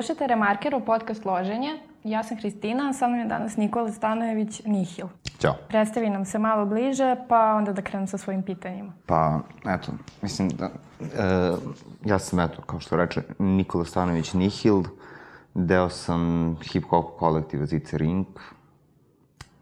Slušajte 0.00 0.26
Remarkerov 0.26 0.80
podcast 0.80 1.24
Loženje. 1.24 1.78
Ja 2.04 2.22
sam 2.22 2.36
Hristina, 2.36 2.88
a 2.88 2.92
sa 2.92 3.08
mnom 3.08 3.20
je 3.20 3.26
danas 3.26 3.56
Nikola 3.56 3.92
Stanojević 3.92 4.62
Nihil. 4.64 5.06
Ćao. 5.38 5.54
Predstavi 5.68 6.10
nam 6.10 6.24
se 6.24 6.38
malo 6.38 6.66
bliže, 6.66 7.16
pa 7.28 7.54
onda 7.54 7.72
da 7.72 7.82
krenemo 7.82 8.06
sa 8.06 8.18
svojim 8.18 8.42
pitanjima. 8.42 8.92
Pa, 9.06 9.40
eto, 9.66 9.92
mislim 10.22 10.48
da... 10.48 10.70
E, 11.00 11.52
ja 12.04 12.18
sam, 12.18 12.40
eto, 12.40 12.62
kao 12.62 12.80
što 12.80 12.96
reče, 12.96 13.22
Nikola 13.38 13.84
Stanojević 13.84 14.32
Nihil. 14.32 14.82
Deo 15.54 15.88
sam 15.88 16.56
hip-hop 16.62 17.18
kolektiva 17.18 17.66
Zice 17.66 17.98
Ring. 17.98 18.26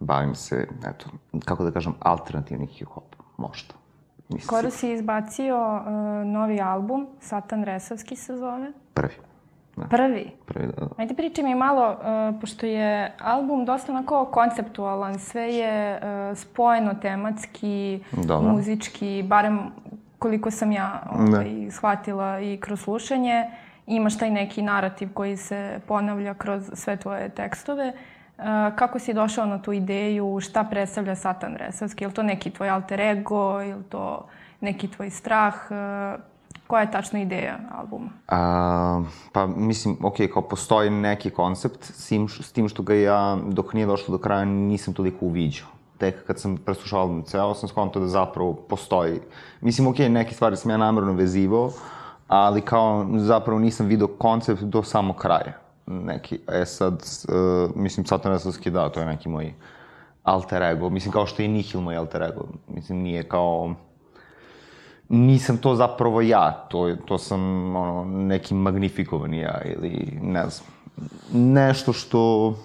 Bavim 0.01 0.35
se, 0.35 0.69
eto, 0.87 1.07
kako 1.45 1.65
da 1.65 1.71
kažem, 1.71 1.95
alternativni 2.01 2.67
hip-hop, 2.67 3.17
možda. 3.37 3.75
Nisam 4.29 4.47
Skoro 4.47 4.71
si 4.71 4.93
izbacio 4.93 5.57
uh, 5.57 5.87
novi 6.27 6.61
album, 6.61 7.07
Satan 7.21 7.65
Resavski 7.65 8.17
se 8.17 8.37
zove. 8.37 8.73
Prvi. 8.95 9.15
Da. 9.79 9.89
Prvi? 9.89 10.31
Prvi, 10.47 10.67
da. 10.67 10.85
da. 10.85 10.89
Ajde 10.97 11.15
priči 11.15 11.43
mi 11.43 11.55
malo, 11.55 11.91
uh, 11.91 12.41
pošto 12.41 12.67
je 12.67 13.15
album 13.21 13.65
dosta 13.65 13.93
onako 13.93 14.25
konceptualan, 14.25 15.19
sve 15.19 15.55
je 15.55 15.97
uh, 15.97 16.39
spojeno 16.39 16.95
tematski, 16.95 18.01
Dobro. 18.13 18.53
muzički, 18.53 19.25
barem 19.27 19.61
koliko 20.19 20.51
sam 20.51 20.73
ja 20.73 21.03
ovaj, 21.13 21.71
shvatila 21.71 22.41
i 22.41 22.57
kroz 22.57 22.81
slušanje, 22.81 23.51
imaš 23.87 24.19
taj 24.19 24.31
neki 24.31 24.63
narativ 24.63 25.13
koji 25.15 25.37
se 25.37 25.81
ponavlja 25.87 26.35
kroz 26.35 26.71
sve 26.75 26.97
tvoje 26.97 27.29
tekstove. 27.29 27.93
Uh, 28.39 28.45
kako 28.77 28.99
si 28.99 29.15
došao 29.15 29.47
na 29.47 29.63
tu 29.63 29.73
ideju, 29.73 30.41
šta 30.41 30.65
predstavlja 30.65 31.15
Satan 31.15 31.57
Resavski? 31.57 32.05
Je 32.05 32.09
li 32.09 32.15
to 32.15 32.23
neki 32.23 32.51
tvoj 32.51 32.69
alter 32.69 33.01
ego, 33.01 33.61
je 33.61 33.75
li 33.75 33.85
to 33.85 34.27
neki 34.61 34.89
tvoj 34.89 35.11
strah? 35.11 35.55
Uh, 35.71 36.21
Koja 36.69 36.81
je 36.81 36.91
tačna 36.91 37.21
ideja 37.21 37.59
albuma? 37.79 38.09
A, 38.29 39.03
pa 39.33 39.47
mislim, 39.47 39.97
ok, 40.03 40.17
kao 40.33 40.43
postoji 40.43 40.91
neki 40.91 41.31
koncept, 41.31 41.85
s 41.85 42.09
tim, 42.09 42.29
s 42.29 42.53
tim 42.53 42.69
što 42.69 42.83
ga 42.83 42.95
ja, 42.95 43.39
dok 43.47 43.73
nije 43.73 43.87
došlo 43.87 44.13
do 44.13 44.23
kraja, 44.23 44.45
nisam 44.45 44.95
toliko 44.95 45.27
uviđao. 45.27 45.69
Tek 45.99 46.27
kad 46.27 46.41
sam 46.41 46.57
preslušao 46.57 47.23
ceo, 47.27 47.55
sam 47.55 47.69
skontao 47.69 48.03
da 48.03 48.09
zapravo 48.09 48.53
postoji. 48.55 49.21
Mislim, 49.61 49.89
ok, 49.89 49.99
neke 49.99 50.35
stvari 50.35 50.57
sam 50.57 50.71
ja 50.71 50.77
namjerno 50.77 51.13
vezivao, 51.13 51.71
ali 52.29 52.61
kao 52.61 53.07
zapravo 53.17 53.59
nisam 53.59 53.87
video 53.87 54.09
koncept 54.09 54.63
do 54.63 54.83
samog 54.83 55.17
kraja. 55.17 55.53
Neki, 55.87 56.41
e 56.49 56.65
sad, 56.65 56.95
uh, 57.29 57.77
mislim, 57.77 58.07
Satanesovski, 58.07 58.71
da, 58.71 58.89
to 58.89 59.01
je 59.01 59.07
neki 59.07 59.29
moj 59.29 59.55
alter 60.23 60.63
ego. 60.63 60.91
Mislim, 60.91 61.13
kao 61.13 61.27
što 61.27 61.43
je 61.43 61.49
Nihil 61.49 61.81
moj 61.81 61.97
alter 61.97 62.23
ego. 62.23 62.45
Mislim, 62.69 62.99
nije 62.99 63.23
kao 63.23 63.75
nisam 65.09 65.59
to 65.59 65.75
zapravo 65.75 66.21
ja, 66.21 66.67
to, 66.71 66.97
to 67.07 67.19
sam 67.19 67.41
ono, 67.77 68.05
neki 68.05 68.55
magnifikovan 68.55 69.35
ja 69.35 69.61
ili 69.65 70.19
ne 70.23 70.47
znam, 70.49 70.69
nešto 71.33 71.93
što 71.93 72.49
um, 72.49 72.57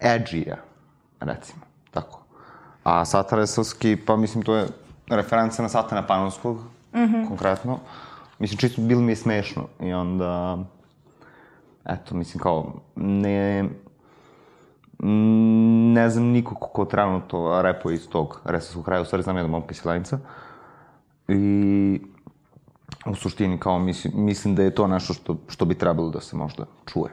edgy 0.00 0.48
ja, 0.48 0.56
recimo, 1.20 1.60
tako. 1.90 2.20
A 2.84 3.04
Sataresovski, 3.04 3.96
pa 4.06 4.16
mislim 4.16 4.44
to 4.44 4.56
je 4.56 4.66
referenca 5.08 5.62
na 5.62 5.68
Satana 5.68 6.06
Panonskog, 6.06 6.56
mm 6.94 6.98
-hmm. 6.98 7.28
konkretno. 7.28 7.78
Mislim, 8.38 8.58
čisto 8.58 8.82
bilo 8.82 9.00
mi 9.00 9.12
je 9.12 9.16
smešno 9.16 9.66
i 9.80 9.92
onda, 9.92 10.58
eto, 11.84 12.14
mislim 12.14 12.42
kao, 12.42 12.72
ne, 12.96 13.68
ne 15.94 16.10
znam 16.10 16.24
nikog 16.24 16.58
ko 16.72 16.84
trenutno 16.84 17.62
repuje 17.62 17.94
iz 17.94 18.08
tog 18.08 18.40
resavskog 18.44 18.84
kraja, 18.84 19.02
u 19.02 19.04
stvari 19.04 19.22
znam 19.22 19.36
jedan 19.36 19.50
momka 19.50 19.70
iz 19.70 19.76
Selanica. 19.76 20.18
I 21.28 22.00
u 23.06 23.14
suštini 23.14 23.58
kao 23.58 23.78
mislim, 23.78 24.12
mislim 24.16 24.54
da 24.54 24.62
je 24.62 24.74
to 24.74 24.86
nešto 24.86 25.14
što, 25.14 25.36
što 25.48 25.64
bi 25.64 25.74
trebalo 25.74 26.10
da 26.10 26.20
se 26.20 26.36
možda 26.36 26.64
čuje. 26.86 27.10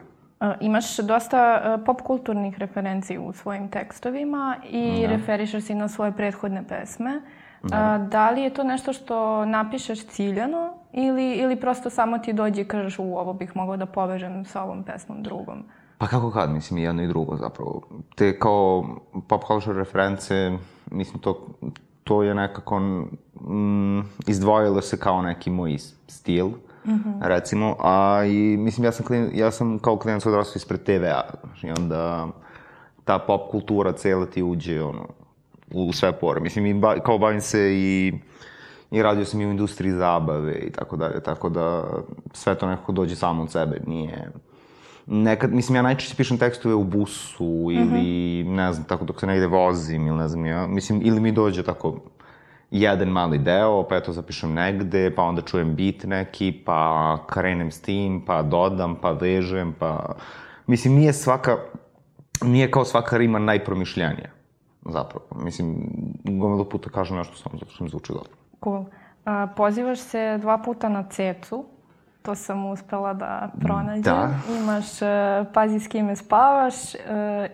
Imaš 0.60 0.96
dosta 0.96 1.62
uh, 1.78 1.84
pop 1.86 2.00
kulturnih 2.00 2.58
referenciji 2.58 3.18
u 3.18 3.32
svojim 3.32 3.68
tekstovima 3.68 4.56
i 4.70 5.00
da. 5.00 5.08
referišeš 5.08 5.64
se 5.64 5.74
na 5.74 5.88
svoje 5.88 6.12
prethodne 6.12 6.64
pesme. 6.68 7.20
Da. 7.62 8.06
Da 8.10 8.30
li 8.30 8.42
je 8.42 8.50
to 8.50 8.64
nešto 8.64 8.92
što 8.92 9.44
napišeš 9.44 10.06
ciljano 10.06 10.74
ili, 10.92 11.32
ili 11.32 11.56
prosto 11.56 11.90
samo 11.90 12.18
ti 12.18 12.32
dođe 12.32 12.62
i 12.62 12.64
kažeš 12.64 12.98
u 12.98 13.02
ovo 13.02 13.32
bih 13.32 13.56
mogao 13.56 13.76
da 13.76 13.86
povežem 13.86 14.44
sa 14.44 14.62
ovom 14.62 14.84
pesmom 14.84 15.22
drugom? 15.22 15.64
Pa 16.02 16.08
kako 16.08 16.30
kad, 16.30 16.50
mislim, 16.50 16.78
i 16.78 16.82
jedno 16.82 17.02
i 17.02 17.06
drugo 17.06 17.36
zapravo. 17.36 17.82
Te 18.14 18.38
kao 18.38 18.84
pop 19.28 19.42
culture 19.46 19.78
reference, 19.78 20.58
mislim, 20.90 21.20
to, 21.20 21.46
to 22.04 22.22
je 22.22 22.34
nekako 22.34 22.80
mm, 22.80 24.00
izdvojilo 24.26 24.80
se 24.80 24.98
kao 24.98 25.22
neki 25.22 25.50
moj 25.50 25.78
stil, 26.08 26.46
mm 26.46 26.90
-hmm. 26.90 27.18
recimo, 27.20 27.76
a 27.80 28.24
i 28.24 28.56
mislim, 28.56 28.84
ja 28.84 28.92
sam, 28.92 29.06
klin, 29.06 29.30
ja 29.34 29.50
sam 29.50 29.78
kao 29.78 29.96
klinac 29.96 30.26
odrastao 30.26 30.58
ispred 30.58 30.82
TV-a, 30.82 31.22
znači, 31.44 31.80
onda 31.80 32.28
ta 33.04 33.18
pop 33.18 33.50
kultura 33.50 33.92
cela 33.92 34.26
ti 34.26 34.42
uđe, 34.42 34.82
ono, 34.82 35.06
u 35.74 35.92
sve 35.92 36.12
pore. 36.12 36.40
Mislim, 36.40 36.66
i 36.66 36.74
ba, 36.74 37.00
kao 37.00 37.18
bavim 37.18 37.40
se 37.40 37.60
i 37.72 38.12
i 38.90 39.02
radio 39.02 39.24
sam 39.24 39.40
i 39.40 39.46
u 39.46 39.50
industriji 39.50 39.92
zabave 39.92 40.54
i 40.54 40.70
tako 40.70 40.96
dalje, 40.96 41.20
tako 41.20 41.48
da 41.48 41.84
sve 42.32 42.54
to 42.54 42.66
nekako 42.66 42.92
dođe 42.92 43.16
samo 43.16 43.42
od 43.42 43.50
sebe, 43.50 43.80
nije 43.86 44.30
nekad, 45.06 45.52
mislim, 45.52 45.76
ja 45.76 45.82
najčešće 45.82 46.16
pišem 46.16 46.38
tekstove 46.38 46.74
u 46.74 46.84
busu 46.84 47.68
ili, 47.72 47.84
mm 47.84 48.48
-hmm. 48.48 48.54
ne 48.56 48.72
znam, 48.72 48.86
tako 48.86 49.04
dok 49.04 49.20
se 49.20 49.26
negde 49.26 49.46
vozim 49.46 50.06
ili 50.06 50.16
ne 50.16 50.28
znam, 50.28 50.46
ja, 50.46 50.66
mislim, 50.66 51.00
ili 51.04 51.20
mi 51.20 51.32
dođe 51.32 51.62
tako 51.62 52.00
jedan 52.72 53.08
mali 53.08 53.38
deo, 53.38 53.82
pa 53.88 53.96
eto 53.96 54.12
zapišem 54.12 54.54
negde, 54.54 55.14
pa 55.14 55.22
onda 55.22 55.42
čujem 55.42 55.74
bit 55.74 56.04
neki, 56.04 56.62
pa 56.64 57.18
krenem 57.26 57.70
s 57.70 57.80
tim, 57.80 58.24
pa 58.24 58.42
dodam, 58.42 58.96
pa 58.96 59.10
vežem, 59.10 59.74
pa... 59.78 60.14
Mislim, 60.66 60.94
nije 60.94 61.12
svaka, 61.12 61.56
nije 62.44 62.70
kao 62.70 62.84
svaka 62.84 63.18
rima 63.18 63.38
najpromišljanija, 63.38 64.30
zapravo. 64.86 65.26
Mislim, 65.44 65.76
gomilu 66.24 66.64
puta 66.64 66.90
kažem 66.90 67.16
nešto 67.16 67.36
samo 67.36 67.58
zato 67.58 67.72
što 67.72 67.84
mi 67.84 67.90
zvuči 67.90 68.12
dobro. 68.12 68.30
Cool. 68.64 68.84
A, 69.24 69.46
pozivaš 69.56 69.98
se 69.98 70.38
dva 70.40 70.58
puta 70.58 70.88
na 70.88 71.02
cecu, 71.02 71.64
to 72.22 72.34
sam 72.34 72.66
uspela 72.66 73.14
da 73.14 73.48
pronađem. 73.60 74.02
Da. 74.02 74.30
Imaš 74.58 75.02
uh, 75.02 75.08
Pazi 75.54 75.80
s 75.80 75.88
kime 75.88 76.16
spavaš 76.16 76.74
uh, 76.74 77.00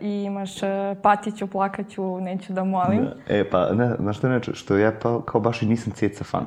i 0.00 0.22
imaš 0.22 0.62
uh, 0.62 0.68
Patiću, 1.02 1.46
plakaću, 1.46 2.20
neću 2.20 2.52
da 2.52 2.64
molim. 2.64 3.04
Da. 3.04 3.34
E, 3.34 3.50
pa, 3.50 3.72
ne, 3.72 3.96
znaš 3.98 4.18
što 4.18 4.28
neću? 4.28 4.54
Što 4.54 4.76
ja 4.76 4.92
pa, 5.02 5.20
kao 5.24 5.40
baš 5.40 5.62
i 5.62 5.66
nisam 5.66 5.92
Ceca 5.92 6.24
fan. 6.24 6.46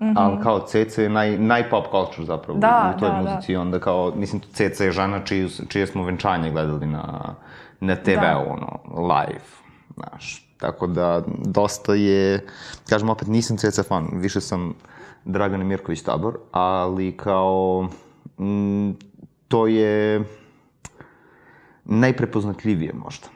Mm 0.00 0.04
-hmm. 0.04 0.14
Ali 0.16 0.42
kao 0.42 0.60
Ceca 0.60 1.02
je 1.02 1.08
naj, 1.08 1.38
naj 1.38 1.70
pop 1.70 1.84
culture 1.90 2.26
zapravo 2.26 2.58
da, 2.58 2.94
u 2.96 3.00
toj 3.00 3.08
da, 3.08 3.16
muzici. 3.16 3.54
Da. 3.54 3.60
Onda 3.60 3.78
kao, 3.78 4.12
mislim, 4.16 4.42
Ceca 4.52 4.84
je 4.84 4.92
žena 4.92 5.24
čiju, 5.24 5.48
čije 5.68 5.86
smo 5.86 6.04
venčanje 6.04 6.50
gledali 6.50 6.86
na, 6.86 7.34
na 7.80 7.96
TV-u, 7.96 8.20
da. 8.20 8.38
ono, 8.38 8.78
live, 9.08 9.44
znaš. 9.94 10.46
Tako 10.60 10.86
da, 10.86 11.22
dosta 11.44 11.94
je, 11.94 12.46
kažem 12.88 13.10
opet, 13.10 13.28
nisam 13.28 13.56
Ceca 13.56 13.82
fan, 13.82 14.08
više 14.12 14.40
sam 14.40 14.74
Dragana 15.24 15.64
Mirković 15.64 16.02
Tabor, 16.02 16.38
ali 16.52 17.16
kao 17.16 17.88
m, 18.38 18.96
to 19.48 19.66
je 19.66 20.24
najprepoznatljivije 21.84 22.92
možda. 22.92 23.26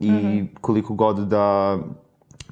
I 0.00 0.10
mm 0.10 0.14
-hmm. 0.14 0.46
koliko 0.60 0.94
god 0.94 1.18
da 1.28 1.78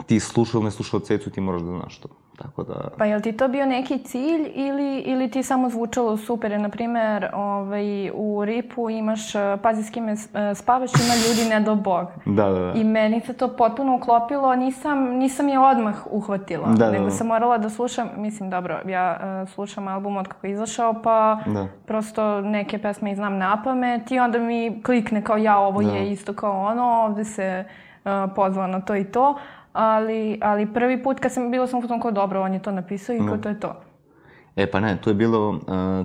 ti 0.06 0.20
slušao 0.20 0.58
ili 0.58 0.64
ne 0.64 0.70
slušao 0.70 1.00
cecu, 1.00 1.30
ti 1.30 1.40
moraš 1.40 1.62
da 1.62 1.68
znaš 1.68 1.98
to. 1.98 2.08
Tako 2.42 2.62
da... 2.62 2.88
Pa 2.98 3.04
je 3.04 3.16
li 3.16 3.22
ti 3.22 3.32
to 3.32 3.48
bio 3.48 3.66
neki 3.66 3.98
cilj 3.98 4.50
ili, 4.54 4.98
ili 4.98 5.30
ti 5.30 5.42
samo 5.42 5.70
zvučalo 5.70 6.16
super? 6.16 6.60
Na 6.60 6.68
primer, 6.68 7.30
ovaj, 7.34 8.10
u 8.14 8.44
Ripu 8.44 8.90
imaš, 8.90 9.34
eh, 9.34 9.56
pazi 9.62 9.82
s 9.82 9.90
kime 9.90 10.12
eh, 10.12 10.54
spavaš, 10.54 10.90
ima 10.94 11.14
ljudi 11.14 11.50
ne 11.50 11.60
do 11.60 11.74
bog. 11.74 12.06
Da, 12.26 12.48
da, 12.48 12.58
da. 12.58 12.72
I 12.72 12.84
meni 12.84 13.20
se 13.20 13.32
to 13.32 13.56
potpuno 13.56 13.96
uklopilo, 13.96 14.56
nisam, 14.56 14.98
nisam 14.98 15.48
je 15.48 15.58
odmah 15.58 15.94
uhvatila. 16.10 16.68
Da, 16.68 16.86
da, 16.86 16.90
nego 16.90 17.04
da. 17.04 17.10
sam 17.10 17.26
morala 17.26 17.58
da 17.58 17.70
slušam, 17.70 18.08
mislim, 18.16 18.50
dobro, 18.50 18.80
ja 18.86 19.20
uh, 19.42 19.48
slušam 19.48 19.88
album 19.88 20.16
od 20.16 20.28
kako 20.28 20.46
je 20.46 20.52
izašao, 20.52 20.94
pa 21.02 21.38
da. 21.46 21.66
prosto 21.86 22.40
neke 22.40 22.78
pesme 22.78 23.12
i 23.12 23.14
znam 23.14 23.38
na 23.38 23.62
pamet 23.64 24.10
i 24.10 24.18
onda 24.18 24.38
mi 24.38 24.82
klikne 24.82 25.24
kao 25.24 25.36
ja, 25.36 25.58
ovo 25.58 25.82
da. 25.82 25.90
je 25.90 26.10
isto 26.10 26.32
kao 26.32 26.60
ono, 26.60 26.82
ovde 26.82 27.24
se 27.24 27.64
uh, 28.04 28.10
pozvala 28.36 28.66
na 28.66 28.80
to 28.80 28.96
i 28.96 29.04
to 29.04 29.38
ali, 29.72 30.38
ali 30.42 30.72
prvi 30.72 31.02
put 31.02 31.20
kad 31.20 31.32
sam 31.32 31.50
bila 31.50 31.66
sam 31.66 31.84
u 31.84 31.88
tom 31.88 32.00
kao 32.00 32.10
dobro, 32.10 32.42
on 32.42 32.52
je 32.52 32.62
to 32.62 32.72
napisao 32.72 33.16
i 33.16 33.18
kao 33.18 33.36
to 33.36 33.48
je 33.48 33.60
to. 33.60 33.74
E 34.56 34.70
pa 34.70 34.80
ne, 34.80 34.96
to 34.96 35.10
je 35.10 35.14
bilo, 35.14 35.48
uh, 35.48 35.58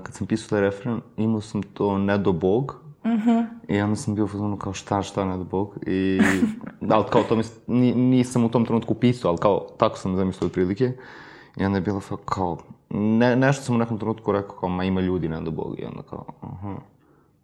kad 0.04 0.14
sam 0.14 0.28
pisao 0.28 0.50
taj 0.50 0.62
refren, 0.62 1.02
imao 1.18 1.42
sam 1.42 1.64
to 1.64 1.98
ne 1.98 2.18
do 2.18 2.32
bog, 2.32 2.86
Mm 3.06 3.18
-hmm. 3.18 3.46
I 3.68 3.82
onda 3.82 3.96
sam 3.96 4.16
bio 4.16 4.24
u 4.24 4.28
fazonu 4.28 4.58
kao 4.58 4.74
šta, 4.74 5.02
šta, 5.02 5.26
ne 5.26 5.38
do 5.38 5.44
bog. 5.44 5.78
I, 5.88 6.20
ali 6.94 7.04
kao 7.10 7.24
to 7.24 7.38
mi, 7.68 7.94
nisam 7.94 8.44
u 8.44 8.50
tom 8.50 8.66
trenutku 8.66 8.94
pisao, 8.94 9.30
ali 9.30 9.38
kao 9.38 9.68
tako 9.78 9.98
sam 9.98 10.16
zamislio 10.16 10.50
prilike. 10.50 10.92
I 11.58 11.66
onda 11.66 11.78
je 11.78 11.82
bilo 11.82 12.02
kao, 12.26 12.58
ne, 12.90 13.36
nešto 13.36 13.64
sam 13.64 13.76
u 13.76 13.78
nekom 13.78 13.98
trenutku 13.98 14.32
rekao 14.32 14.56
kao, 14.56 14.70
ma 14.70 14.84
ima 14.84 15.02
ljudi, 15.02 15.30
ne 15.30 15.42
do 15.42 15.52
bog. 15.52 15.80
I 15.80 15.86
onda 15.86 16.02
kao, 16.02 16.26
aha. 16.42 16.70
Uh 16.70 16.76
-huh. 16.76 16.78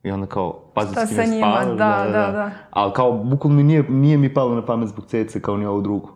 I 0.04 0.12
onda 0.12 0.28
kao, 0.28 0.60
pazi 0.74 0.96
s 0.96 1.10
kime 1.10 1.28
spavaš. 1.28 1.66
Da, 1.66 1.74
da, 1.74 2.12
da, 2.12 2.32
da. 2.32 2.52
Ali 2.72 2.94
kao, 2.94 3.12
bukvalno 3.12 3.58
mi 3.58 3.64
nije, 3.64 3.84
nije 3.90 4.18
mi 4.18 4.34
palo 4.34 4.56
na 4.56 4.66
pamet 4.66 4.90
zbog 4.90 5.06
cece 5.06 5.42
kao 5.42 5.58
ni 5.58 5.66
ovo 5.66 5.82
drugo. 5.82 6.10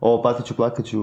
ovo 0.00 0.22
patiću, 0.22 0.56
plakaću, 0.56 1.02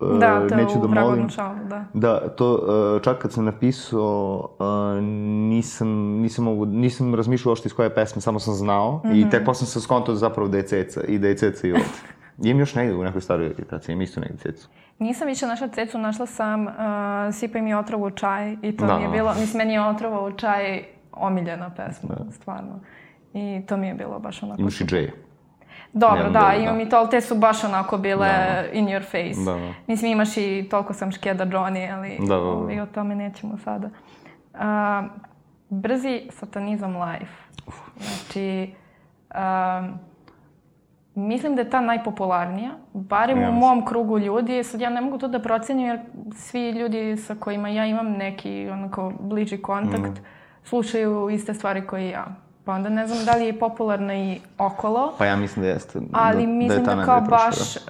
uh, 0.00 0.18
da, 0.18 0.48
to 0.48 0.56
neću 0.56 0.78
da 0.78 1.00
molim. 1.00 1.28
Šalu, 1.28 1.58
da. 1.68 1.84
Da, 1.94 2.28
to 2.28 2.54
uh, 2.54 3.02
čak 3.02 3.18
kad 3.18 3.32
sam 3.32 3.44
napisao, 3.44 4.48
uh, 4.58 5.02
nisam, 5.48 5.88
nisam, 6.20 6.44
mogu, 6.44 6.66
nisam 6.66 7.14
razmišljao 7.14 7.50
uopšte 7.50 7.66
iz 7.66 7.72
koje 7.72 7.94
pesme, 7.94 8.20
samo 8.22 8.38
sam 8.38 8.54
znao 8.54 8.92
mm 8.92 9.08
-hmm. 9.08 9.16
i 9.16 9.20
mhm. 9.20 9.30
tek 9.30 9.44
posle 9.44 9.66
sam 9.66 9.82
skontao 9.82 10.14
zapravo 10.14 10.48
da 10.48 10.56
je 10.56 10.66
ceca 10.66 11.00
i 11.00 11.18
da 11.18 11.28
je 11.28 11.36
ceca 11.36 11.66
i 11.66 11.72
ovde. 11.72 11.84
Imam 12.44 12.60
još 12.60 12.74
negde 12.74 12.94
u 12.94 13.04
nekoj 13.04 13.20
staroj 13.20 13.46
editaciji, 13.46 13.92
imam 13.92 14.02
isto 14.02 14.20
negde 14.20 14.36
cecu. 14.38 14.68
Nisam 14.98 15.28
više 15.28 15.46
našla 15.46 15.68
cecu, 15.68 15.98
našla 15.98 16.26
sam 16.26 16.66
uh, 16.66 16.72
Sipaj 17.32 17.62
mi 17.62 17.74
otrovu 17.74 18.04
u 18.04 18.10
čaj 18.10 18.56
i 18.62 18.76
to 18.76 18.86
da. 18.86 18.96
mi 18.96 19.02
je 19.02 19.08
bilo, 19.08 19.34
mislim, 19.34 19.58
meni 19.58 19.72
je 19.72 19.86
otrova 19.86 20.26
u 20.26 20.32
čaj 20.32 20.84
omiljena 21.12 21.70
pesma, 21.70 22.14
da. 22.14 22.32
stvarno. 22.32 22.80
I 23.34 23.62
to 23.68 23.76
mi 23.76 23.86
je 23.86 23.94
bilo 23.94 24.18
baš 24.18 24.42
onako... 24.42 24.60
Imaš 24.60 24.80
i 24.80 24.84
Jay. 24.84 25.10
Dobro, 25.92 26.16
Nemam 26.16 26.32
da, 26.32 26.40
da, 26.40 26.54
imam 26.54 26.76
da. 26.76 26.82
i 26.82 26.88
to, 26.88 26.96
ali 26.96 27.10
te 27.10 27.20
su 27.20 27.34
baš 27.34 27.64
onako 27.64 27.98
bile 27.98 28.28
da, 28.28 28.62
da. 28.62 28.72
in 28.72 28.86
your 28.86 29.02
face. 29.02 29.44
Da, 29.44 29.52
da. 29.52 29.74
Mislim, 29.86 30.12
imaš 30.12 30.36
i 30.36 30.66
toliko 30.70 30.94
sam 30.94 31.12
škeda 31.12 31.46
Johnny, 31.46 31.94
ali 31.94 32.18
da, 32.20 32.26
da, 32.26 32.34
da. 32.34 32.42
Ovaj, 32.42 32.80
o 32.80 32.86
tome 32.86 33.14
nećemo 33.14 33.58
sada. 33.58 33.90
Uh, 34.54 34.60
brzi 35.68 36.22
satanizam 36.30 36.96
live. 36.96 37.28
Znači, 37.96 38.74
uh, 39.30 39.98
Mislim 41.14 41.54
da 41.54 41.62
je 41.62 41.70
ta 41.70 41.80
najpopularnija, 41.80 42.70
barem 42.92 43.40
ja, 43.40 43.50
u 43.50 43.52
mom 43.52 43.86
krugu 43.86 44.18
ljudi. 44.18 44.64
Sad 44.64 44.80
ja 44.80 44.90
ne 44.90 45.00
mogu 45.00 45.18
to 45.18 45.28
da 45.28 45.38
procenim 45.38 45.86
jer 45.86 46.00
svi 46.34 46.70
ljudi 46.70 47.16
sa 47.16 47.34
kojima 47.34 47.68
ja 47.68 47.86
imam 47.86 48.12
neki 48.12 48.68
onako 48.72 49.12
bliži 49.20 49.58
kontakt 49.58 50.20
mm. 50.20 50.24
Slušaju 50.64 51.30
iste 51.30 51.54
stvari 51.54 51.86
koje 51.86 52.08
ja. 52.08 52.26
Pa 52.64 52.72
onda 52.72 52.88
ne 52.88 53.06
znam 53.06 53.24
da 53.24 53.32
li 53.32 53.46
je 53.46 53.58
popularna 53.58 54.14
i 54.14 54.40
okolo. 54.58 55.14
Pa 55.18 55.26
ja 55.26 55.36
mislim 55.36 55.62
da 55.62 55.68
jeste. 55.68 56.00
Da, 56.00 56.06
ali 56.12 56.46
da, 56.46 56.52
mislim 56.52 56.84
da, 56.84 56.94
da 56.94 57.04
kao 57.04 57.20
baš 57.20 57.76
uh, 57.76 57.82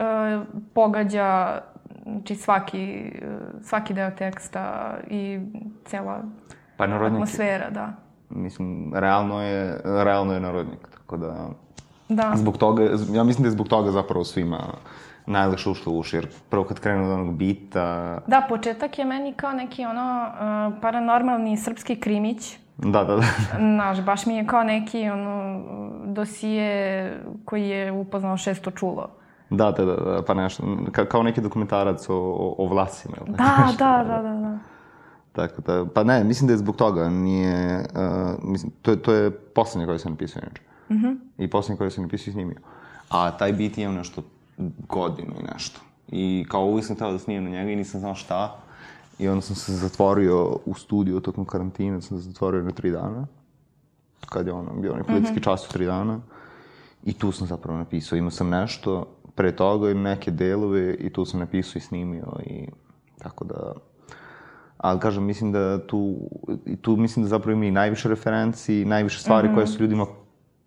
pogađa 0.75 1.61
znači 2.03 2.35
svaki, 2.35 3.13
uh, 3.23 3.63
svaki 3.63 3.95
deo 3.95 4.11
teksta 4.11 4.95
i 5.11 5.41
cela 5.85 6.23
pa, 6.77 6.85
atmosfera, 6.85 7.71
da. 7.71 7.93
Mislim, 8.31 8.93
realno 8.95 9.43
je, 9.43 9.81
realno 9.85 10.35
je 10.35 10.41
narodnik, 10.41 10.89
tako 10.91 11.17
da 11.17 11.49
Da. 12.09 12.33
Zbog 12.37 12.59
toga, 12.59 12.83
ja 13.13 13.25
mislim 13.25 13.43
da 13.43 13.47
je 13.47 13.53
zbog 13.53 13.69
toga 13.69 13.91
zapravo 13.91 14.25
svima 14.25 14.59
najlakše 15.27 15.71
ušlo 15.71 15.93
u 15.93 15.99
uši, 15.99 16.17
jer 16.17 16.29
prvo 16.49 16.65
kad 16.65 16.81
krenu 16.81 17.05
od 17.05 17.11
onog 17.11 17.35
bita... 17.35 18.19
Da, 18.27 18.47
početak 18.49 18.99
je 18.99 19.05
meni 19.05 19.33
kao 19.33 19.53
neki 19.53 19.85
ono 19.85 20.27
uh, 20.27 20.81
paranormalni 20.83 21.57
srpski 21.57 21.97
krimić. 22.01 22.59
Da, 22.79 23.05
da, 23.05 23.17
da. 23.17 23.23
Znaš, 23.59 24.01
baš 24.05 24.27
mi 24.27 24.37
je 24.37 24.47
kao 24.47 24.65
neki 24.65 25.09
ono 25.09 25.61
dosije 26.07 27.21
koji 27.45 27.69
je 27.69 27.93
upoznao 27.93 28.37
šesto 28.37 28.71
čulo. 28.71 29.09
Da, 29.51 29.71
da, 29.71 29.85
da, 29.85 29.95
da 29.95 30.23
pa 30.27 30.35
nešto, 30.35 30.63
ka, 30.93 31.05
kao 31.05 31.23
neki 31.23 31.41
dokumentarac 31.41 32.09
o, 32.09 32.15
o, 32.15 32.55
o 32.59 32.67
vlasima. 32.67 33.17
Ili 33.21 33.37
da, 33.37 33.69
da, 33.79 34.05
da, 34.09 34.23
da, 34.23 34.41
da. 34.41 34.59
Tako 35.33 35.63
da, 35.63 35.85
pa 35.95 36.05
ne, 36.05 36.25
mislim 36.25 36.47
da 36.47 36.53
je 36.53 36.59
zbog 36.59 36.77
toga, 36.77 37.09
nije, 37.09 37.79
uh, 37.79 38.51
mislim, 38.51 38.73
to 38.83 38.91
je, 38.91 39.03
to 39.03 39.13
je 39.13 39.31
poslednje 39.31 39.87
koje 39.87 39.99
sam 39.99 40.13
napisao 40.13 40.41
inače. 40.43 40.63
Mm 40.91 40.95
-hmm. 40.95 41.17
I 41.39 41.51
posljednji 41.51 41.79
koji 41.79 41.91
sam 41.91 42.05
napisao 42.05 42.31
i 42.31 42.33
snimio. 42.33 42.57
A 43.11 43.31
taj 43.31 43.53
bit 43.53 43.79
imam 43.79 43.95
nešto 43.95 44.23
godinu 44.89 45.33
i 45.41 45.53
nešto. 45.55 45.81
I 46.09 46.47
kao 46.49 46.65
uvijek 46.65 46.87
sam 46.87 46.97
teo 46.97 47.13
da 47.13 47.19
snimim 47.19 47.45
na 47.45 47.51
njega 47.51 47.71
i 47.71 47.77
nisam 47.77 48.01
znao 48.01 48.15
šta. 48.15 48.57
I 49.19 49.29
onda 49.29 49.41
sam 49.41 49.57
se 49.57 49.73
zatvorio 49.73 50.59
u 50.67 50.75
studiju 50.75 51.21
tokom 51.21 51.45
karantina, 51.45 52.01
sam 52.01 52.19
se 52.19 52.25
zatvorio 52.25 52.63
na 52.63 52.71
tri 52.71 52.91
dana. 52.91 53.27
Kad 54.29 54.47
je 54.47 54.53
ono, 54.53 54.73
bio 54.81 54.93
onaj 54.93 55.05
policijski 55.05 55.35
mm 55.35 55.39
-hmm. 55.39 55.45
čas 55.45 55.69
u 55.69 55.73
tri 55.73 55.87
dana. 55.87 56.21
I 57.05 57.13
tu 57.13 57.33
sam 57.33 57.47
zapravo 57.47 57.79
napisao. 57.79 58.17
Imao 58.17 58.31
sam 58.31 58.49
nešto 58.49 59.07
pre 59.35 59.57
toga 59.57 59.91
i 59.91 59.95
neke 59.95 60.31
delove 60.31 60.95
i 60.95 61.13
tu 61.13 61.25
sam 61.25 61.41
napisao 61.41 61.79
i 61.79 61.83
snimio 61.83 62.27
i 62.47 62.67
tako 63.19 63.45
da... 63.45 63.73
Ali 64.77 65.01
kažem, 65.01 65.25
mislim 65.25 65.53
da 65.53 65.87
tu, 65.87 66.17
tu 66.81 66.97
mislim 66.97 67.23
da 67.23 67.29
zapravo 67.29 67.53
ima 67.53 67.65
i 67.65 67.71
najviše 67.71 68.09
referenci, 68.09 68.85
najviše 68.85 69.19
stvari 69.19 69.49
mm 69.49 69.51
-hmm. 69.51 69.55
koje 69.55 69.67
su 69.67 69.83
ljudima 69.83 70.07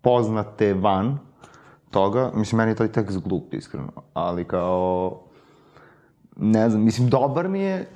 poznate 0.00 0.74
van 0.74 1.18
toga. 1.90 2.30
Mislim, 2.34 2.56
meni 2.56 2.70
je 2.70 2.74
taj 2.74 2.92
tekst 2.92 3.18
glup, 3.18 3.54
iskreno. 3.54 3.92
Ali 4.14 4.44
kao, 4.44 5.20
ne 6.36 6.70
znam, 6.70 6.82
mislim, 6.82 7.08
dobar 7.08 7.48
mi 7.48 7.60
je 7.60 7.88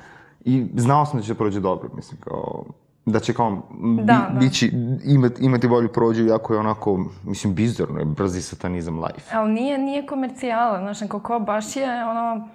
i 0.45 0.67
znao 0.77 1.07
sam 1.07 1.21
da 1.21 1.27
će 1.27 1.35
prođe 1.35 1.61
dobro, 1.61 1.89
mislim, 1.97 2.21
kao, 2.21 2.65
da 3.07 3.21
će 3.21 3.35
kao 3.35 3.51
bi, 3.71 4.03
da, 4.03 4.31
da. 4.33 4.39
bići, 4.41 4.73
imati, 5.05 5.45
imati 5.45 5.69
bolju 5.69 5.89
prođu, 5.89 6.27
jako 6.27 6.55
je 6.55 6.61
onako, 6.61 7.05
mislim, 7.25 7.55
bizarno 7.55 7.99
je 7.99 8.05
brzi 8.05 8.43
satanizam 8.43 8.99
life. 8.99 9.37
Ali 9.37 9.53
nije, 9.53 9.79
nije 9.79 10.07
komercijala, 10.07 10.79
znaš, 10.79 11.01
neko 11.01 11.21
ko 11.21 11.39
baš 11.39 11.77
je, 11.77 12.05
ono, 12.05 12.49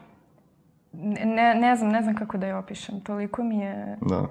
ne, 1.26 1.56
ne 1.56 1.76
znam, 1.76 1.90
ne 1.90 2.02
znam 2.02 2.16
kako 2.16 2.38
da 2.38 2.48
je 2.48 2.56
opišem, 2.56 3.02
toliko 3.02 3.44
mi 3.44 3.58
je... 3.58 3.98
Da. 4.02 4.26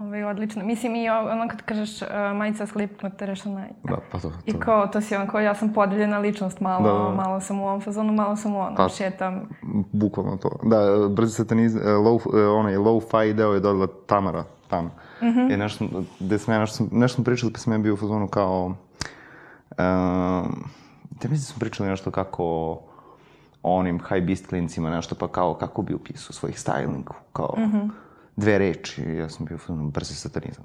Ovaj, 0.00 0.24
odlično. 0.24 0.64
Mislim 0.64 0.96
i 0.96 1.08
ono 1.08 1.48
kad 1.48 1.62
kažeš 1.62 2.02
uh, 2.02 2.08
majica 2.36 2.66
Slipknot, 2.66 3.12
naj. 3.44 3.68
Da, 3.84 3.96
pa 4.12 4.18
to, 4.18 4.30
to. 4.30 4.36
I 4.46 4.52
kao, 4.52 4.86
to 4.86 5.00
si 5.00 5.16
on 5.16 5.26
kao, 5.26 5.40
ja 5.40 5.54
sam 5.54 5.72
podeljena 5.72 6.18
ličnost, 6.18 6.60
malo, 6.60 6.98
da, 6.98 7.04
da. 7.04 7.14
malo 7.14 7.40
sam 7.40 7.60
u 7.60 7.68
ovom 7.68 7.80
fazonu, 7.80 8.12
malo 8.12 8.36
sam 8.36 8.54
u 8.54 8.60
onom, 8.60 8.76
pa, 8.76 8.88
šetam. 8.88 9.48
Bukvalno 9.92 10.36
to. 10.36 10.50
Da, 10.62 11.08
brzi 11.08 11.34
satanizam, 11.34 11.82
uh, 11.82 11.88
low, 11.88 12.26
uh, 12.26 12.58
onaj 12.58 12.76
low-fi 12.76 13.32
deo 13.32 13.52
je 13.52 13.60
dodala 13.60 13.86
Tamara, 14.06 14.44
tam. 14.68 14.84
Mm 15.22 15.26
-hmm. 15.26 15.54
I 15.54 15.56
nešto, 15.56 15.84
gde 16.20 16.38
sam 16.38 16.54
ja, 16.54 16.60
nešto, 16.60 16.84
nešto 16.92 17.14
sam 17.14 17.24
pričali 17.24 17.52
pa 17.52 17.58
sam 17.58 17.72
ja 17.72 17.78
bio 17.78 17.94
u 17.94 17.96
fazonu 17.96 18.28
kao, 18.28 18.66
uh, 18.66 19.76
ja 21.22 21.30
mislim 21.30 21.30
da 21.30 21.38
sam 21.38 21.58
pričali 21.58 21.88
nešto 21.88 22.10
kako 22.10 22.78
onim 23.62 24.00
high 24.08 24.26
beast 24.26 24.46
klincima 24.46 24.90
nešto, 24.90 25.14
pa 25.14 25.28
kao, 25.28 25.54
kako 25.54 25.82
bi 25.82 25.94
upisao 25.94 26.32
svojih 26.32 26.56
styling, 26.56 27.02
kao, 27.32 27.54
mm 27.58 27.62
-hmm 27.62 27.88
dve 28.38 28.58
reči, 28.58 29.02
ja 29.02 29.28
sam 29.28 29.46
bio 29.46 29.58
brzi 29.68 30.14
satanizam. 30.14 30.64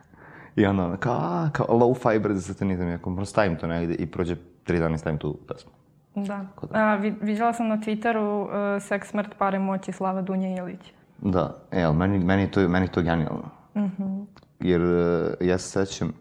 I 0.56 0.66
onda, 0.66 0.96
kao, 0.96 1.14
a, 1.14 1.50
kao 1.52 1.66
low-fi 1.66 2.18
brzi 2.18 2.42
satanizam, 2.42 2.88
ja 2.88 2.98
kao, 2.98 3.24
stavim 3.24 3.56
to 3.56 3.66
negde 3.66 3.94
i 3.94 4.06
prođe 4.06 4.36
tri 4.64 4.78
dana 4.78 4.94
i 4.94 4.98
stavim 4.98 5.18
tu 5.18 5.38
pesmu. 5.48 5.70
Da. 6.14 6.46
da. 6.62 6.78
A, 6.78 6.94
vidjela 7.20 7.52
sam 7.52 7.68
na 7.68 7.76
Twitteru 7.76 8.42
uh, 8.42 8.82
Seks, 8.82 9.08
smrt, 9.08 9.28
pare, 9.38 9.58
moći, 9.58 9.92
Slava 9.92 10.22
Dunja 10.22 10.56
Ilić. 10.56 10.80
Da, 11.18 11.56
e, 11.70 11.82
ali 11.82 11.96
meni, 11.96 12.18
meni, 12.18 12.50
to, 12.50 12.68
meni 12.68 12.88
to 12.88 13.02
genijalno. 13.02 13.50
Mm 13.74 13.80
-hmm. 13.80 14.24
Jer 14.60 14.82
uh, 14.82 15.48
ja 15.48 15.58
se 15.58 15.68
sećam, 15.68 16.12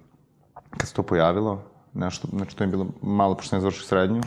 kad 0.78 0.88
se 0.88 0.94
to 0.94 1.04
pojavilo, 1.04 1.64
nešto, 1.94 2.28
znači 2.28 2.56
to 2.56 2.64
je 2.64 2.68
bilo 2.68 2.88
malo 3.02 3.36
pošto 3.36 3.50
sam 3.50 3.62
završio 3.62 3.83
srednju, 3.83 4.21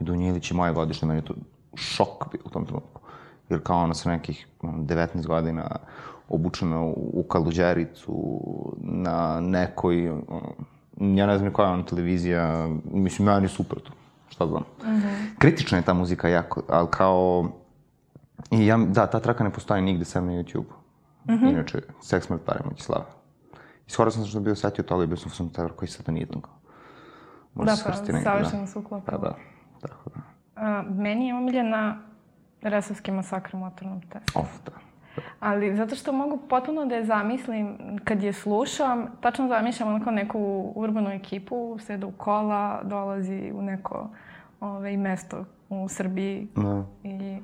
i 0.00 0.04
Dunja 0.04 0.28
Ilić 0.28 0.50
je 0.50 0.56
moja 0.56 0.72
godišnja, 0.72 1.08
meni 1.08 1.20
je 1.20 1.24
to 1.24 1.34
šok 1.74 2.32
bio 2.32 2.40
u 2.44 2.48
tom 2.48 2.66
trenutku 2.66 2.99
jer 3.50 3.62
kao 3.62 3.82
ona 3.82 3.94
sa 3.94 4.10
nekih 4.10 4.46
19 4.62 5.26
godina 5.26 5.76
obučena 6.28 6.82
u, 6.82 7.10
u 7.12 7.22
kaluđericu 7.22 8.40
na 8.80 9.40
nekoj, 9.40 10.04
ja 11.00 11.26
ne 11.26 11.38
znam 11.38 11.52
koja 11.52 11.66
je 11.66 11.72
ona 11.72 11.84
televizija, 11.84 12.68
mislim, 12.84 13.28
meni 13.28 13.48
super 13.48 13.78
to, 13.78 13.92
šta 14.28 14.46
znam. 14.46 14.62
Mm 14.62 14.86
-hmm. 14.86 15.36
Kritična 15.38 15.78
je 15.78 15.84
ta 15.84 15.94
muzika 15.94 16.28
jako, 16.28 16.62
ali 16.68 16.88
kao, 16.90 17.50
i 18.50 18.66
ja, 18.66 18.76
da, 18.76 19.06
ta 19.06 19.20
traka 19.20 19.44
ne 19.44 19.50
postoji 19.50 19.82
nigde 19.82 20.04
sem 20.04 20.26
na 20.26 20.32
YouTube. 20.32 20.70
Mm 21.28 21.32
-hmm. 21.32 21.50
Inače, 21.50 21.78
Sex, 22.02 22.20
Smrt, 22.20 22.42
Pare, 22.44 22.60
Moći, 22.64 22.82
Slava. 22.82 23.06
I 23.86 23.90
skoro 23.90 24.10
sam 24.10 24.26
što 24.26 24.40
bio 24.40 24.54
setio 24.54 24.84
toga 24.84 25.04
i 25.04 25.06
bio 25.06 25.16
sam 25.16 25.30
sam 25.30 25.48
taj 25.48 25.68
koji 25.68 25.88
satanizam 25.88 26.40
kao. 26.40 26.54
Možda 27.54 27.72
da, 27.72 27.82
pa, 27.84 27.92
savršeno 28.22 28.60
da. 28.60 28.66
su 28.66 28.78
uklopilo. 28.78 29.18
Da, 29.18 29.28
da, 29.28 29.88
tako 29.88 30.10
da. 30.10 30.20
A, 30.56 30.82
meni 30.82 31.28
je 31.28 31.34
omiljena 31.34 32.09
Resavski 32.62 33.12
masakr 33.12 33.56
u 33.56 33.58
motornom 33.58 34.00
testu. 34.00 34.38
Of, 34.38 34.48
da. 34.66 34.72
Ali 35.40 35.76
zato 35.76 35.94
što 35.94 36.12
mogu 36.12 36.38
potpuno 36.48 36.86
da 36.86 36.94
je 36.94 37.04
zamislim, 37.04 37.78
kad 38.04 38.22
je 38.22 38.32
slušam, 38.32 39.06
tačno 39.20 39.48
zamišljam 39.48 39.88
onako 39.88 40.10
neku 40.10 40.72
urbanu 40.74 41.10
ekipu, 41.10 41.78
seda 41.80 42.06
u 42.06 42.12
kola, 42.12 42.80
dolazi 42.82 43.52
u 43.54 43.62
neko 43.62 44.08
ovaj, 44.60 44.96
mesto 44.96 45.44
u 45.68 45.88
Srbiji 45.88 46.48
da. 46.56 46.84
i 47.04 47.38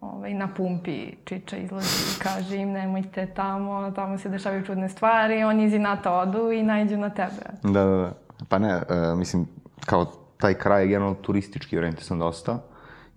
ovaj, 0.00 0.34
na 0.34 0.48
pumpi 0.54 1.16
Čiča 1.24 1.56
izlazi 1.56 2.16
i 2.16 2.22
kaže 2.22 2.56
im 2.56 2.72
nemojte 2.72 3.26
tamo, 3.26 3.90
tamo 3.90 4.18
se 4.18 4.28
dešavaju 4.28 4.64
čudne 4.66 4.88
stvari, 4.88 5.44
oni 5.44 5.64
iz 5.64 5.74
inata 5.74 6.12
odu 6.12 6.52
i 6.52 6.62
najđu 6.62 6.96
na 6.96 7.10
tebe. 7.10 7.42
Da, 7.62 7.84
da, 7.84 7.96
da. 7.96 8.12
Pa 8.48 8.58
ne, 8.58 8.76
uh, 8.76 9.18
mislim, 9.18 9.46
kao 9.86 10.04
taj 10.36 10.54
kraj 10.54 10.82
je 10.82 10.88
generalno 10.88 11.14
turistički 11.14 11.78
orijentisan 11.78 12.18
dosta 12.18 12.58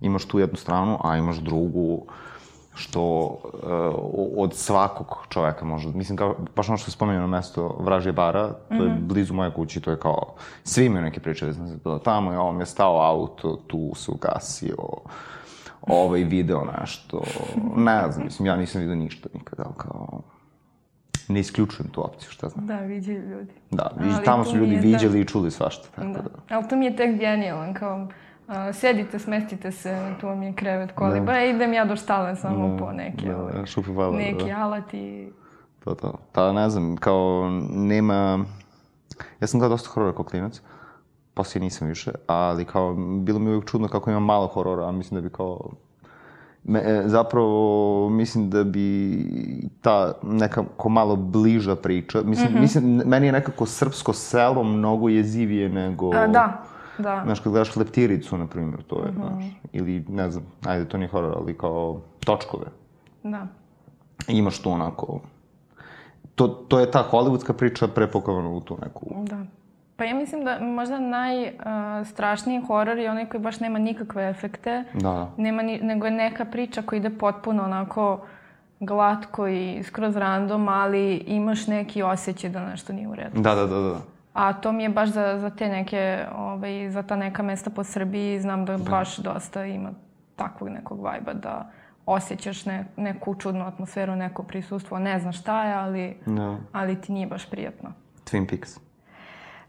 imaš 0.02 0.24
tu 0.24 0.38
jednu 0.38 0.56
stranu, 0.56 0.98
a 1.04 1.16
imaš 1.16 1.36
drugu 1.36 2.02
što 2.74 3.26
uh, 3.26 3.38
od 4.36 4.54
svakog 4.54 5.26
čoveka 5.28 5.64
može, 5.64 5.88
mislim 5.88 6.18
kao, 6.18 6.36
baš 6.56 6.68
ono 6.68 6.78
što 6.78 6.88
je 6.88 6.92
spomenuo 6.92 7.26
mesto 7.26 7.76
Vražje 7.80 8.12
bara, 8.12 8.48
to 8.48 8.74
mm 8.74 8.78
-hmm. 8.78 8.82
je 8.82 8.94
mhm. 8.94 9.06
blizu 9.06 9.34
moje 9.34 9.50
kući, 9.50 9.80
to 9.80 9.90
je 9.90 10.00
kao, 10.00 10.34
svi 10.64 10.86
imaju 10.86 11.02
neke 11.02 11.20
priče 11.20 11.46
vezane 11.46 11.68
za 11.68 11.78
to, 11.78 11.98
tamo 11.98 12.32
je 12.32 12.38
ovom 12.38 12.60
je 12.60 12.66
stao 12.66 13.00
auto, 13.00 13.56
tu 13.66 13.92
se 13.94 14.10
ugasio, 14.10 14.76
ovaj 15.80 16.24
video 16.24 16.64
nešto, 16.80 17.22
ne 17.76 18.12
znam, 18.12 18.24
mislim, 18.24 18.46
ja 18.46 18.56
nisam 18.56 18.80
vidio 18.80 18.96
ništa 18.96 19.28
nikada, 19.34 19.64
kao, 19.76 20.20
ne 21.28 21.40
isključujem 21.40 21.90
tu 21.90 22.04
opciju, 22.04 22.30
šta 22.30 22.48
znam. 22.48 22.66
Da, 22.66 22.78
viđaju 22.78 23.30
ljudi. 23.30 23.52
Da, 23.70 23.90
viđi, 24.00 24.16
tamo 24.24 24.44
su 24.44 24.56
ljudi 24.56 24.76
viđali 24.76 25.12
da... 25.12 25.18
i 25.18 25.24
čuli 25.24 25.50
svašta, 25.50 25.88
tako 25.94 26.08
da. 26.08 26.22
da. 26.22 26.56
Ali 26.56 26.68
to 26.68 26.76
mi 26.76 26.84
je 26.84 26.96
tek 26.96 27.18
genijalan, 27.18 27.74
kao, 27.74 28.08
A, 28.48 28.72
sedite, 28.72 29.18
smestite 29.18 29.72
se, 29.72 30.14
tu 30.20 30.26
vam 30.26 30.42
je 30.42 30.52
krevet 30.52 30.92
koliba, 30.92 31.32
da. 31.32 31.44
idem 31.44 31.72
ja 31.72 31.84
do 31.84 31.96
štale 31.96 32.36
samo 32.36 32.68
da, 32.68 32.76
po 32.76 32.92
neke, 32.92 33.28
da, 33.28 33.36
ovaj, 33.36 33.52
vala, 33.86 34.16
neki 34.16 34.44
da. 34.44 34.56
alat 34.56 34.94
i... 34.94 35.28
To, 35.84 35.94
to. 35.94 36.18
Pa 36.32 36.52
ne 36.52 36.70
znam, 36.70 36.96
kao 36.96 37.50
nema... 37.70 38.44
Ja 39.40 39.46
sam 39.46 39.60
gledao 39.60 39.74
dosta 39.74 39.90
horora 39.90 40.12
kao 40.12 40.24
klinac, 40.24 40.60
poslije 41.34 41.62
nisam 41.62 41.88
više, 41.88 42.12
ali 42.26 42.64
kao, 42.64 42.94
bilo 43.20 43.38
mi 43.38 43.48
uvijek 43.48 43.64
čudno 43.64 43.88
kako 43.88 44.10
ima 44.10 44.20
malo 44.20 44.46
horora, 44.46 44.88
a 44.88 44.92
mislim 44.92 45.20
da 45.20 45.28
bi 45.28 45.34
kao 45.34 45.70
Me, 46.64 46.80
e, 46.84 47.02
zapravo 47.06 48.08
mislim 48.10 48.50
da 48.50 48.64
bi 48.64 49.24
ta 49.80 50.12
nekako 50.22 50.88
malo 50.88 51.16
bliža 51.16 51.76
priča, 51.76 52.22
mislim, 52.22 52.52
mm 52.52 52.56
-hmm. 52.56 52.60
mislim 52.60 53.02
meni 53.06 53.26
je 53.26 53.32
nekako 53.32 53.66
srpsko 53.66 54.12
selo 54.12 54.62
mnogo 54.62 55.08
jezivije 55.08 55.68
nego... 55.68 56.10
A, 56.14 56.26
da, 56.26 56.62
da. 57.02 57.22
Znaš, 57.24 57.40
kad 57.40 57.52
gledaš 57.52 57.76
leptiricu, 57.76 58.38
na 58.38 58.46
primjer, 58.46 58.82
to 58.82 59.04
je, 59.04 59.12
mm 59.12 59.14
-hmm. 59.14 59.32
znaš, 59.32 59.44
ili, 59.72 60.04
ne 60.08 60.30
znam, 60.30 60.46
ajde, 60.66 60.88
to 60.88 60.98
nije 60.98 61.08
horor, 61.08 61.34
ali 61.36 61.58
kao 61.58 62.00
točkove. 62.24 62.66
Da. 63.22 63.46
Imaš 64.28 64.62
tu 64.62 64.70
onako... 64.70 65.20
To, 66.34 66.48
to 66.48 66.80
je 66.80 66.90
ta 66.90 67.08
hollywoodska 67.10 67.52
priča 67.52 67.88
prepokovana 67.88 68.48
u 68.48 68.60
tu 68.60 68.78
neku... 68.82 69.06
Da. 69.22 69.44
Pa 69.96 70.04
ja 70.04 70.14
mislim 70.14 70.44
da 70.44 70.58
možda 70.60 70.98
najstrašniji 70.98 72.58
uh, 72.58 72.66
horor 72.66 72.98
je 72.98 73.10
onaj 73.10 73.26
koji 73.26 73.40
baš 73.40 73.60
nema 73.60 73.78
nikakve 73.78 74.28
efekte. 74.28 74.84
Da. 74.94 75.30
Nema 75.36 75.62
ni, 75.62 75.78
nego 75.82 76.06
je 76.06 76.10
neka 76.10 76.44
priča 76.44 76.82
koja 76.82 76.96
ide 76.96 77.10
potpuno 77.10 77.64
onako 77.64 78.20
glatko 78.80 79.48
i 79.48 79.82
skroz 79.82 80.16
random, 80.16 80.68
ali 80.68 81.16
imaš 81.16 81.66
neki 81.66 82.02
osjećaj 82.02 82.50
da 82.50 82.66
nešto 82.66 82.92
nije 82.92 83.08
u 83.08 83.14
redu. 83.14 83.40
Da, 83.40 83.54
da, 83.54 83.66
da, 83.66 83.80
da. 83.80 84.00
A 84.32 84.52
to 84.52 84.72
mi 84.72 84.82
je 84.82 84.88
baš 84.88 85.08
za, 85.08 85.38
za 85.38 85.50
te 85.50 85.68
neke, 85.68 86.24
ovaj, 86.36 86.90
za 86.90 87.02
ta 87.02 87.16
neka 87.16 87.42
mesta 87.42 87.70
po 87.70 87.84
Srbiji, 87.84 88.40
znam 88.40 88.64
da, 88.64 88.76
da. 88.76 88.90
baš 88.90 89.16
dosta 89.16 89.64
ima 89.64 89.90
takvog 90.36 90.70
nekog 90.70 91.00
vajba 91.00 91.32
da 91.32 91.70
osjećaš 92.06 92.66
ne, 92.66 92.84
neku 92.96 93.34
čudnu 93.34 93.66
atmosferu, 93.66 94.16
neko 94.16 94.42
prisustvo, 94.42 94.98
ne 94.98 95.18
znaš 95.18 95.40
šta 95.40 95.64
je, 95.64 95.74
ali, 95.74 96.16
da. 96.26 96.56
ali 96.72 97.00
ti 97.00 97.12
nije 97.12 97.26
baš 97.26 97.50
prijatno. 97.50 97.92
Twin 98.24 98.48
Peaks. 98.48 98.80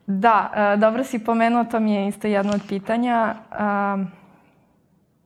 Da, 0.08 0.51
uh, 0.74 0.79
dobro 0.79 1.03
si 1.03 1.20
pomenuo, 1.20 1.63
to 1.63 1.79
mi 1.79 1.93
je 1.93 2.08
isto 2.08 2.27
jedno 2.27 2.53
od 2.53 2.62
pitanja. 2.70 3.36
Uh, 3.51 4.08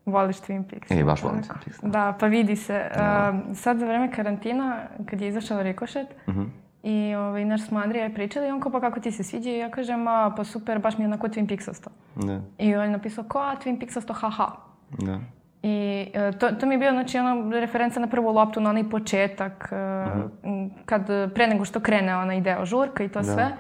voliš 0.06 0.38
Twin 0.38 0.64
Peaks? 0.70 0.92
E, 0.92 1.04
baš 1.04 1.24
volim 1.24 1.42
Twin 1.42 1.64
Peaks. 1.66 1.80
Da. 1.82 1.90
da, 1.90 2.18
pa 2.20 2.28
vidi 2.28 2.56
se. 2.56 2.90
Uh, 2.92 3.56
sad 3.56 3.78
za 3.80 3.86
vreme 3.86 4.12
karantina, 4.12 4.78
kad 5.10 5.22
je 5.22 5.28
izašao 5.28 5.64
Rikošet, 5.64 6.08
uh 6.28 6.34
mhm. 6.34 6.44
-huh. 6.44 6.50
I 6.84 7.16
ovaj, 7.16 7.46
naš 7.46 7.68
smo 7.68 7.80
Andrija 7.80 8.10
pričali 8.10 8.48
i 8.48 8.52
on 8.52 8.60
kao 8.60 8.72
pa 8.72 8.80
kako 8.80 9.00
ti 9.00 9.12
se 9.12 9.24
sviđa 9.24 9.50
i 9.50 9.58
ja 9.58 9.72
kažem 9.72 10.08
a 10.08 10.34
pa 10.38 10.44
super 10.44 10.80
baš 10.80 10.98
mi 10.98 11.04
je 11.04 11.08
onako 11.08 11.28
Twin 11.28 11.48
Peaksasto. 11.48 11.90
Da. 12.16 12.42
I 12.58 12.76
on 12.76 12.84
je 12.84 12.90
napisao 12.90 13.24
ko 13.24 13.40
a 13.40 13.56
Twin 13.64 13.80
Peaksasto 13.80 14.14
haha. 14.14 14.48
Da. 14.90 15.20
I 15.64 16.08
uh, 16.08 16.40
to, 16.40 16.52
to 16.52 16.66
mi 16.66 16.76
je 16.76 16.80
bio 16.80 16.92
znači 16.92 17.18
ono 17.18 17.60
referenca 17.60 18.00
na 18.00 18.08
prvu 18.08 18.32
loptu 18.32 18.60
na 18.62 18.70
onaj 18.70 18.90
početak 18.90 19.70
-huh. 19.72 20.70
kad 20.86 21.08
pre 21.34 21.48
nego 21.48 21.66
što 21.66 21.80
krene 21.80 22.16
onaj 22.16 22.42
deo 22.42 22.66
žurka 22.66 23.04
i 23.04 23.10
to 23.10 23.20
da. 23.20 23.24
sve. 23.24 23.52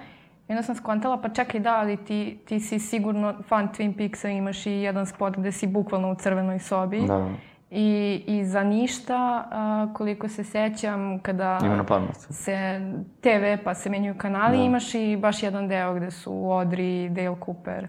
I 0.48 0.52
onda 0.52 0.64
sam 0.64 0.76
skontala, 0.76 1.22
pa 1.22 1.30
čekaj 1.30 1.60
da, 1.60 1.76
ali 1.76 1.98
ti, 1.98 2.40
ti 2.46 2.60
si 2.60 2.80
sigurno 2.80 3.34
fan 3.48 3.70
Twin 3.70 3.98
Peaksa, 3.98 4.30
imaš 4.30 4.66
i 4.66 4.72
jedan 4.72 5.06
spot 5.06 5.38
gde 5.38 5.52
si 5.52 5.68
bukvalno 5.68 6.12
u 6.12 6.16
crvenoj 6.16 6.60
sobi. 6.60 7.02
Da. 7.08 7.30
I, 7.72 8.24
I 8.28 8.46
za 8.46 8.64
ništa, 8.64 9.48
a, 9.52 9.88
koliko 9.94 10.28
se 10.28 10.44
sećam, 10.44 11.20
kada 11.20 11.60
Ima 11.64 11.76
na 11.76 12.14
se 12.14 12.82
TV 13.22 13.64
pa 13.64 13.74
se 13.74 13.90
menjaju 13.90 14.16
kanali, 14.18 14.58
da. 14.58 14.64
imaš 14.64 14.96
i 14.96 15.18
baš 15.18 15.44
jedan 15.44 15.68
deo 15.68 15.94
gde 15.94 16.12
su 16.12 16.32
Audrey, 16.32 17.10
Dale 17.10 17.36
Cooper. 17.46 17.88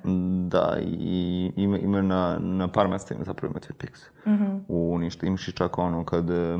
Da, 0.48 0.76
i 0.80 1.52
ima, 1.56 1.78
ima 1.78 2.02
na, 2.02 2.38
na 2.40 2.68
par 2.68 2.88
mesta 2.88 3.14
ima 3.14 3.24
zapravo 3.24 3.50
ima 3.50 3.60
Twin 3.60 3.78
Peaks. 3.78 4.00
Mm 4.26 4.30
-hmm. 4.30 4.60
U 4.68 4.98
ništa, 4.98 5.26
imaš 5.26 5.48
i 5.48 5.52
čak 5.52 5.78
ono 5.78 6.04
kad 6.04 6.30
e, 6.30 6.58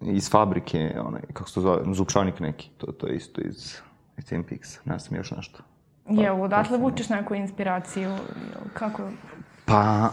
iz 0.00 0.30
fabrike, 0.30 0.96
onaj, 1.04 1.22
kako 1.32 1.48
se 1.48 1.54
to 1.54 1.60
zove, 1.60 1.94
zupčanik 1.94 2.40
neki, 2.40 2.70
to, 2.76 2.86
to 2.86 3.06
je 3.06 3.16
isto 3.16 3.40
iz 3.40 3.76
i 4.18 4.20
Twin 4.20 4.42
Peaks, 4.48 4.84
ne 4.84 4.98
znam 4.98 5.16
još 5.16 5.30
nešto. 5.30 5.62
Pa, 6.04 6.12
Jel, 6.12 6.42
odatle 6.42 6.78
vučeš 6.78 7.08
neku 7.08 7.34
inspiraciju? 7.34 8.16
Kako? 8.74 9.02
Pa, 9.64 10.10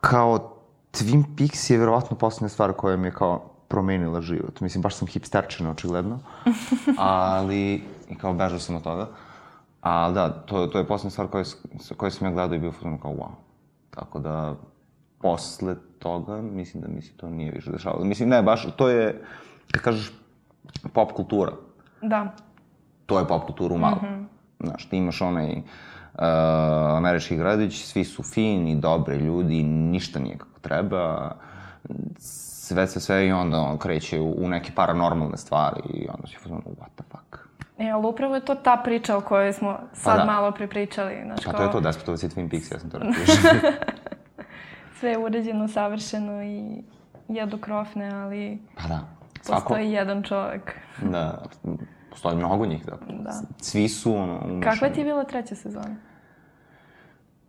kao 0.00 0.56
Twin 0.92 1.24
Peaks 1.36 1.70
je 1.70 1.78
verovatno 1.78 2.16
poslednja 2.16 2.48
stvar 2.48 2.72
koja 2.72 2.96
mi 2.96 3.08
je 3.08 3.12
kao 3.12 3.50
promenila 3.68 4.20
život. 4.20 4.60
Mislim, 4.60 4.82
baš 4.82 4.94
sam 4.94 5.08
hipsterčina, 5.08 5.70
očigledno. 5.70 6.18
ali, 6.98 7.82
i 8.08 8.14
kao 8.20 8.34
bežao 8.34 8.58
sam 8.58 8.76
od 8.76 8.82
toga. 8.82 9.08
Ali 9.80 10.14
da, 10.14 10.30
to, 10.30 10.66
to 10.66 10.78
je 10.78 10.86
poslednja 10.86 11.10
stvar 11.10 11.28
koju, 11.28 11.44
koju 11.96 12.10
sam 12.10 12.26
ja 12.26 12.32
gledao 12.32 12.56
i 12.56 12.58
bio 12.58 12.72
fuzon 12.72 12.98
kao 12.98 13.12
wow. 13.12 13.30
Tako 13.90 14.18
da, 14.18 14.54
posle 15.20 15.76
toga, 15.98 16.42
mislim 16.42 16.82
da 16.82 16.88
mi 16.88 17.02
se 17.02 17.12
to 17.16 17.28
nije 17.28 17.52
više 17.52 17.70
dešavalo. 17.70 18.04
Mislim, 18.04 18.28
ne, 18.28 18.42
baš, 18.42 18.66
to 18.76 18.88
je, 18.88 19.24
kad 19.72 19.82
kažeš, 19.82 20.12
pop 20.92 21.12
kultura. 21.12 21.52
Da. 22.02 22.34
To 23.06 23.18
je 23.18 23.28
pop 23.28 23.46
kultura 23.46 23.76
malo. 23.76 23.96
Mm 24.02 24.06
-hmm. 24.06 24.26
Znaš, 24.60 24.88
ti 24.88 24.96
imaš 24.96 25.20
onaj 25.20 25.52
uh, 25.52 25.64
američki 26.96 27.36
gradić, 27.36 27.84
svi 27.84 28.04
su 28.04 28.22
fini, 28.22 28.76
dobre 28.76 29.16
ljudi, 29.16 29.62
ništa 29.62 30.18
nije 30.18 30.38
kako 30.38 30.60
treba, 30.60 31.34
sve, 32.18 32.86
sve, 32.86 33.00
sve 33.00 33.26
i 33.26 33.32
onda 33.32 33.60
on 33.60 33.78
kreće 33.78 34.20
u, 34.20 34.44
u 34.44 34.48
neke 34.48 34.72
paranormalne 34.74 35.36
stvari 35.36 35.80
i 35.94 36.08
onda 36.14 36.26
si 36.26 36.36
fuzon, 36.36 36.58
what 36.58 36.90
the 36.96 37.04
fuck. 37.10 37.50
E, 37.78 37.90
ali 37.90 38.06
upravo 38.06 38.34
je 38.34 38.44
to 38.44 38.54
ta 38.54 38.76
priča 38.84 39.16
o 39.16 39.20
kojoj 39.20 39.52
smo 39.52 39.78
sad 39.92 40.16
pa 40.16 40.18
da. 40.18 40.32
malo 40.32 40.52
pripričali. 40.52 41.22
Znaš, 41.24 41.44
pa 41.44 41.52
to 41.52 41.62
je 41.62 41.70
to, 41.70 41.80
Despotovac 41.80 42.22
i 42.22 42.28
Twin 42.28 42.50
Peaks, 42.50 42.70
ja 42.70 42.78
sam 42.78 42.90
to 42.90 42.98
napišao. 43.04 43.70
sve 44.98 45.10
je 45.10 45.18
uređeno, 45.18 45.68
savršeno 45.68 46.42
i 46.42 46.82
jedu 47.28 47.58
krofne, 47.58 48.10
ali... 48.14 48.58
Pa 48.82 48.88
da. 48.88 49.00
Svako... 49.42 49.60
Postoji 49.60 49.92
jedan 49.92 50.22
čovek. 50.22 50.74
Da, 51.02 51.42
postoji 52.10 52.36
mnogo 52.36 52.66
njih, 52.66 52.86
da. 52.86 52.98
da. 53.22 53.32
Svi 53.60 53.88
su, 53.88 54.14
ono, 54.14 54.40
umešani. 54.44 54.60
Kakva 54.60 54.88
ti 54.88 55.00
je 55.00 55.04
bila 55.04 55.24
treća 55.24 55.54
sezona? 55.54 55.96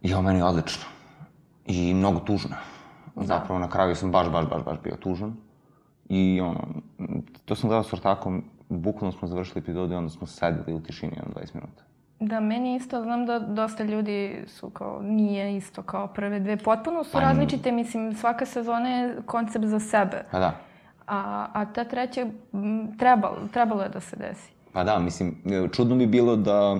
Jo, 0.01 0.21
meni 0.21 0.39
je 0.39 0.45
odlično. 0.45 0.83
I 1.65 1.93
mnogo 1.93 2.19
tužna. 2.19 2.55
Da. 3.15 3.25
Zapravo, 3.25 3.59
na 3.59 3.69
kraju 3.69 3.95
sam 3.95 4.11
baš, 4.11 4.29
baš, 4.29 4.45
baš, 4.49 4.63
baš 4.63 4.77
bio 4.83 4.95
tužan. 4.95 5.35
I, 6.09 6.41
ono, 6.41 6.59
to 7.45 7.55
sam 7.55 7.69
gledao 7.69 7.83
s 7.83 7.93
ortakom, 7.93 8.43
bukvalno 8.69 9.11
smo 9.11 9.27
završili 9.27 9.59
epizodu 9.59 9.93
i 9.93 9.97
onda 9.97 10.09
smo 10.09 10.27
sedeli 10.27 10.73
u 10.73 10.83
tišini, 10.83 11.13
jedno 11.15 11.33
20 11.41 11.55
minuta. 11.55 11.83
Da, 12.19 12.39
meni 12.39 12.75
isto, 12.75 13.01
znam 13.01 13.25
da 13.25 13.39
dosta 13.39 13.83
ljudi 13.83 14.43
su 14.47 14.69
kao, 14.69 15.01
nije 15.01 15.57
isto 15.57 15.83
kao 15.83 16.07
prve 16.07 16.39
dve. 16.39 16.57
Potpuno 16.57 17.03
su 17.03 17.11
pa, 17.11 17.19
različite, 17.19 17.71
mislim, 17.71 18.13
svaka 18.13 18.45
sezona 18.45 18.89
je 18.89 19.21
koncept 19.25 19.65
za 19.65 19.79
sebe. 19.79 20.23
Pa 20.31 20.39
da. 20.39 20.70
A, 21.11 21.47
a 21.53 21.65
ta 21.65 21.83
treća, 21.83 22.25
trebalo, 22.99 23.37
trebalo 23.53 23.83
je 23.83 23.89
da 23.89 23.99
se 23.99 24.15
desi. 24.15 24.51
Pa 24.73 24.83
da, 24.83 24.99
mislim, 24.99 25.35
čudno 25.71 25.95
bi 25.95 26.07
bilo 26.07 26.35
da, 26.35 26.77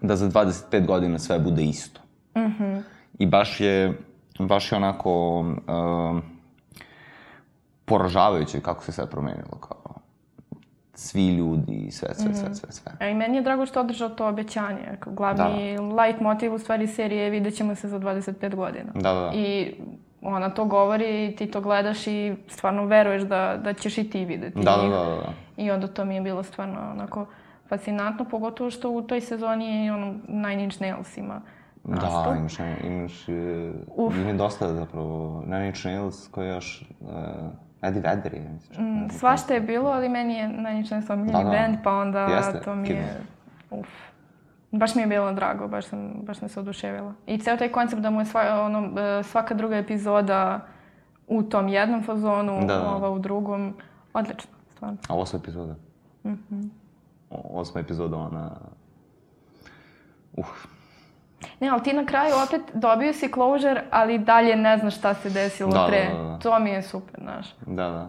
da 0.00 0.16
za 0.16 0.28
25 0.28 0.86
godina 0.86 1.18
sve 1.18 1.38
bude 1.38 1.62
isto. 1.62 2.00
Mm 2.36 2.40
-hmm. 2.40 2.82
I 3.18 3.26
baš 3.26 3.60
je, 3.60 3.98
baš 4.38 4.72
je 4.72 4.76
onako 4.76 5.40
uh, 5.40 6.22
poražavajuće 7.84 8.60
kako 8.60 8.84
se 8.84 8.92
sve 8.92 9.06
promenilo. 9.10 9.58
Kao, 9.60 9.94
svi 10.94 11.28
ljudi, 11.28 11.88
sve, 11.90 12.14
sve, 12.14 12.28
mm 12.28 12.32
-hmm. 12.32 12.40
sve, 12.40 12.54
sve, 12.54 12.72
sve. 12.72 12.92
A 13.00 13.08
i 13.08 13.14
meni 13.14 13.36
je 13.36 13.42
drago 13.42 13.66
što 13.66 13.80
održao 13.80 14.08
to 14.08 14.28
obećanje. 14.28 14.98
Glavni 15.06 15.76
da. 15.76 15.82
light 16.02 16.20
motiv 16.20 16.54
u 16.54 16.58
stvari 16.58 16.86
serije 16.86 17.24
je 17.24 17.30
vidjet 17.30 17.54
ćemo 17.54 17.74
se 17.74 17.88
za 17.88 17.98
25 17.98 18.54
godina. 18.54 18.92
Da, 18.94 19.14
da, 19.14 19.20
da. 19.20 19.32
I 19.34 19.74
ona 20.22 20.50
to 20.50 20.64
govori 20.64 21.26
i 21.26 21.36
ti 21.36 21.46
to 21.46 21.60
gledaš 21.60 22.06
i 22.06 22.34
stvarno 22.48 22.84
veruješ 22.84 23.22
da, 23.22 23.60
da 23.64 23.72
ćeš 23.72 23.98
i 23.98 24.10
ti 24.10 24.24
videti 24.24 24.58
da, 24.58 24.76
da, 24.76 24.88
da, 24.88 25.04
da. 25.04 25.32
I 25.56 25.70
onda 25.70 25.86
to 25.86 26.04
mi 26.04 26.14
je 26.14 26.20
bilo 26.20 26.42
stvarno 26.42 26.90
onako 26.90 27.26
fascinantno, 27.68 28.24
pogotovo 28.24 28.70
što 28.70 28.90
u 28.90 29.02
toj 29.02 29.20
sezoni 29.20 29.84
je 29.84 29.92
ono 29.92 30.14
Nine 30.28 30.64
Inch 30.64 30.80
Nails 30.80 31.16
ima 31.16 31.40
nastup. 31.84 32.32
Da, 32.32 32.38
imaš, 32.38 32.58
imaš 32.84 33.24
Uf. 33.86 34.14
ima 34.16 34.32
dosta 34.32 34.74
zapravo 34.74 35.42
Nine 35.46 35.66
Inch 35.66 35.86
Nails 35.86 36.28
koji 36.28 36.48
još 36.48 36.84
uh, 37.00 37.08
Eddie 37.82 38.02
Vedder 38.02 38.34
je. 38.34 38.40
Mm, 38.78 39.10
svašta 39.10 39.54
je 39.54 39.60
bilo, 39.60 39.90
ali 39.90 40.08
meni 40.08 40.34
je 40.34 40.48
Nine 40.48 40.78
Inch 40.78 40.90
Nails 40.90 41.10
omiljeni 41.10 41.44
da, 41.44 41.50
da. 41.50 41.50
band, 41.50 41.76
pa 41.84 41.92
onda 41.92 42.26
Jeste, 42.26 42.60
to 42.60 42.74
mi 42.74 42.88
je... 42.88 43.20
Uf. 43.70 43.88
Baš 44.72 44.94
mi 44.94 45.02
je 45.02 45.06
bilo 45.06 45.32
drago, 45.32 45.68
baš 45.68 45.84
sam, 45.84 46.12
baš 46.22 46.38
sam 46.38 46.48
se 46.48 46.60
oduševila. 46.60 47.14
I 47.26 47.38
ceo 47.38 47.56
taj 47.56 47.72
koncept 47.72 48.02
da 48.02 48.10
mu 48.10 48.20
je 48.20 48.24
sva, 48.24 48.62
ono, 48.64 49.00
e, 49.00 49.22
svaka 49.22 49.54
druga 49.54 49.76
epizoda 49.76 50.60
u 51.26 51.42
tom 51.42 51.68
jednom 51.68 52.02
fazonu, 52.02 52.60
da, 52.60 52.76
da. 52.76 52.90
ova 52.90 53.10
u 53.10 53.18
drugom. 53.18 53.74
Odlično, 54.12 54.50
stvarno. 54.70 54.98
A 55.08 55.14
osma 55.14 55.38
epizoda? 55.38 55.74
Mhm. 56.24 56.34
-hmm. 56.50 56.68
Osma 57.30 57.80
epizoda, 57.80 58.16
ona... 58.16 58.50
Uh. 60.36 60.46
Ne, 61.60 61.68
ali 61.68 61.82
ti 61.82 61.92
na 61.92 62.06
kraju 62.06 62.34
opet 62.46 62.60
dobio 62.74 63.12
si 63.12 63.32
closure, 63.32 63.84
ali 63.90 64.18
dalje 64.18 64.56
ne 64.56 64.78
znaš 64.78 64.96
šta 64.98 65.14
se 65.14 65.30
desilo 65.30 65.72
da, 65.72 65.86
pre. 65.88 66.08
Da, 66.12 66.22
da, 66.22 66.28
da. 66.28 66.38
To 66.38 66.58
mi 66.58 66.70
je 66.70 66.82
super, 66.82 67.20
znaš. 67.20 67.54
Da, 67.66 67.88
da. 67.88 68.08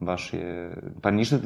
Baš 0.00 0.32
je, 0.32 0.72
pa 1.02 1.10
ništa, 1.10 1.36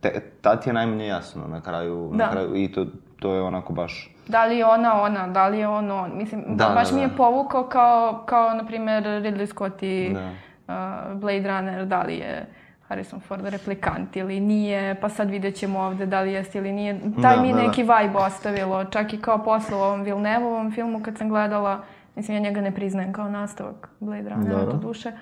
te, 0.00 0.20
tad 0.40 0.62
ti 0.62 0.68
je 0.68 0.74
najmanje 0.74 1.06
jasno 1.06 1.46
na 1.48 1.60
kraju, 1.60 2.10
da. 2.14 2.24
na 2.24 2.30
kraju 2.30 2.56
i 2.56 2.72
to, 2.72 2.86
to 3.18 3.34
je 3.34 3.42
onako 3.42 3.72
baš... 3.72 4.10
Da 4.28 4.44
li 4.44 4.58
je 4.58 4.66
ona 4.66 5.02
ona, 5.02 5.28
da 5.28 5.48
li 5.48 5.58
je 5.58 5.68
on 5.68 5.90
on, 5.90 6.10
mislim, 6.14 6.44
da, 6.48 6.68
baš 6.74 6.90
da, 6.90 6.96
mi 6.96 7.02
je 7.02 7.08
da. 7.08 7.16
povukao 7.16 7.64
kao, 7.64 8.22
kao 8.26 8.54
na 8.54 8.66
primjer, 8.66 9.04
Ridley 9.04 9.46
Scott 9.46 9.82
i 9.82 10.14
da. 10.14 10.30
uh, 10.74 11.20
Blade 11.20 11.48
Runner, 11.48 11.86
da 11.86 12.02
li 12.02 12.14
je 12.14 12.46
Harrison 12.88 13.20
Ford 13.20 13.46
replikant 13.46 14.16
ili 14.16 14.40
nije, 14.40 15.00
pa 15.00 15.08
sad 15.08 15.30
vidjet 15.30 15.54
ćemo 15.54 15.80
ovde 15.80 16.06
da 16.06 16.20
li 16.20 16.32
jeste 16.32 16.58
ili 16.58 16.72
nije. 16.72 17.00
Taj 17.22 17.36
da, 17.36 17.42
mi 17.42 17.52
da, 17.52 17.62
neki 17.62 17.84
da. 17.84 17.98
vibe 17.98 18.18
ostavilo, 18.18 18.84
čak 18.84 19.12
i 19.12 19.20
kao 19.20 19.44
posle 19.44 19.76
u 19.76 19.80
ovom 19.80 20.02
Vilnevovom 20.02 20.72
filmu 20.72 21.02
kad 21.02 21.18
sam 21.18 21.28
gledala, 21.28 21.84
mislim 22.16 22.36
ja 22.36 22.40
njega 22.40 22.60
ne 22.60 22.74
priznajem 22.74 23.12
kao 23.12 23.30
nastavak 23.30 23.88
Blade 24.00 24.28
Runnera, 24.28 24.64
da. 24.64 24.70
to 24.70 24.76
duše, 24.76 25.12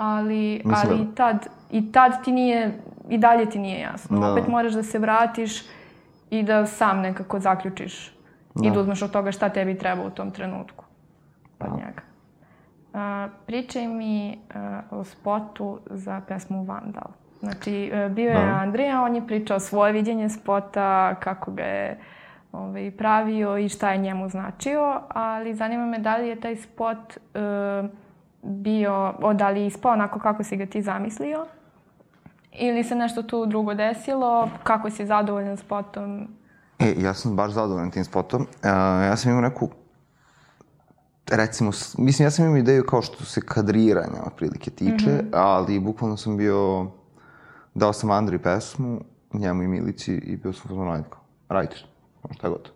ali, 0.00 0.62
ali 0.64 1.02
i, 1.02 1.14
tad, 1.14 1.46
i 1.70 1.92
tad 1.92 2.24
ti 2.24 2.32
nije, 2.32 2.78
i 3.08 3.18
dalje 3.18 3.50
ti 3.50 3.58
nije 3.58 3.80
jasno. 3.80 4.20
Da. 4.20 4.32
Opet 4.32 4.48
moraš 4.48 4.72
da 4.72 4.82
se 4.82 4.98
vratiš 4.98 5.62
i 6.30 6.42
da 6.42 6.66
sam 6.66 7.00
nekako 7.00 7.40
zaključiš 7.40 8.14
da. 8.54 8.68
i 8.68 8.70
da 8.70 8.80
uzmeš 8.80 9.02
od 9.02 9.10
toga 9.10 9.32
šta 9.32 9.48
tebi 9.48 9.78
treba 9.78 10.04
u 10.04 10.10
tom 10.10 10.30
trenutku. 10.30 10.84
Pa 11.58 11.66
da. 11.66 11.74
njega. 11.76 12.02
Uh, 12.92 13.32
pričaj 13.46 13.86
mi 13.86 14.38
uh, 14.90 14.98
o 14.98 15.04
spotu 15.04 15.78
za 15.90 16.20
pesmu 16.28 16.64
Vandal. 16.64 17.10
Znači, 17.40 17.92
uh, 17.94 18.12
bio 18.12 18.30
je 18.30 18.46
da. 18.46 18.58
Andrija, 18.62 19.02
on 19.02 19.14
je 19.14 19.26
pričao 19.26 19.60
svoje 19.60 19.92
viđenje 19.92 20.28
spota, 20.28 21.14
kako 21.14 21.50
ga 21.50 21.62
je 21.62 21.98
ovaj, 22.52 22.90
pravio 22.90 23.58
i 23.58 23.68
šta 23.68 23.90
je 23.90 23.98
njemu 23.98 24.28
značio, 24.28 25.00
ali 25.08 25.54
zanima 25.54 25.86
me 25.86 25.98
da 25.98 26.16
li 26.16 26.28
je 26.28 26.40
taj 26.40 26.56
spot 26.56 26.98
uh, 27.34 27.90
bio, 28.42 29.14
da 29.34 29.50
li 29.50 29.66
ispao 29.66 29.92
onako 29.92 30.18
kako 30.18 30.44
si 30.44 30.56
ga 30.56 30.66
ti 30.66 30.82
zamislio 30.82 31.46
ili 32.52 32.84
se 32.84 32.94
nešto 32.94 33.22
tu 33.22 33.46
drugo 33.46 33.74
desilo, 33.74 34.48
kako 34.62 34.90
si 34.90 35.06
zadovoljan 35.06 35.56
spotom? 35.56 36.28
E, 36.78 36.94
ja 36.98 37.14
sam 37.14 37.36
baš 37.36 37.52
zadovoljan 37.52 37.90
tim 37.90 38.04
spotom. 38.04 38.42
Uh, 38.42 38.46
ja 39.02 39.16
sam 39.16 39.30
imao 39.30 39.42
neku 39.42 39.68
recimo, 41.30 41.70
mislim, 41.98 42.26
ja 42.26 42.30
sam 42.30 42.44
imao 42.44 42.58
ideju 42.58 42.84
kao 42.84 43.02
što 43.02 43.24
se 43.24 43.40
kadriranja 43.40 44.22
otprilike 44.26 44.70
tiče, 44.70 45.10
mm 45.10 45.18
-hmm. 45.18 45.30
ali 45.32 45.78
bukvalno 45.78 46.16
sam 46.16 46.36
bio, 46.36 46.86
dao 47.74 47.92
sam 47.92 48.10
Andri 48.10 48.38
pesmu, 48.38 49.00
njemu 49.32 49.62
i 49.62 49.68
Milici 49.68 50.14
i 50.14 50.36
bio 50.36 50.52
sam 50.52 50.68
fazon 50.68 50.86
raditi 50.86 51.10
kao, 51.10 51.20
radite 51.48 51.76
šta 52.30 52.48
god. 52.48 52.70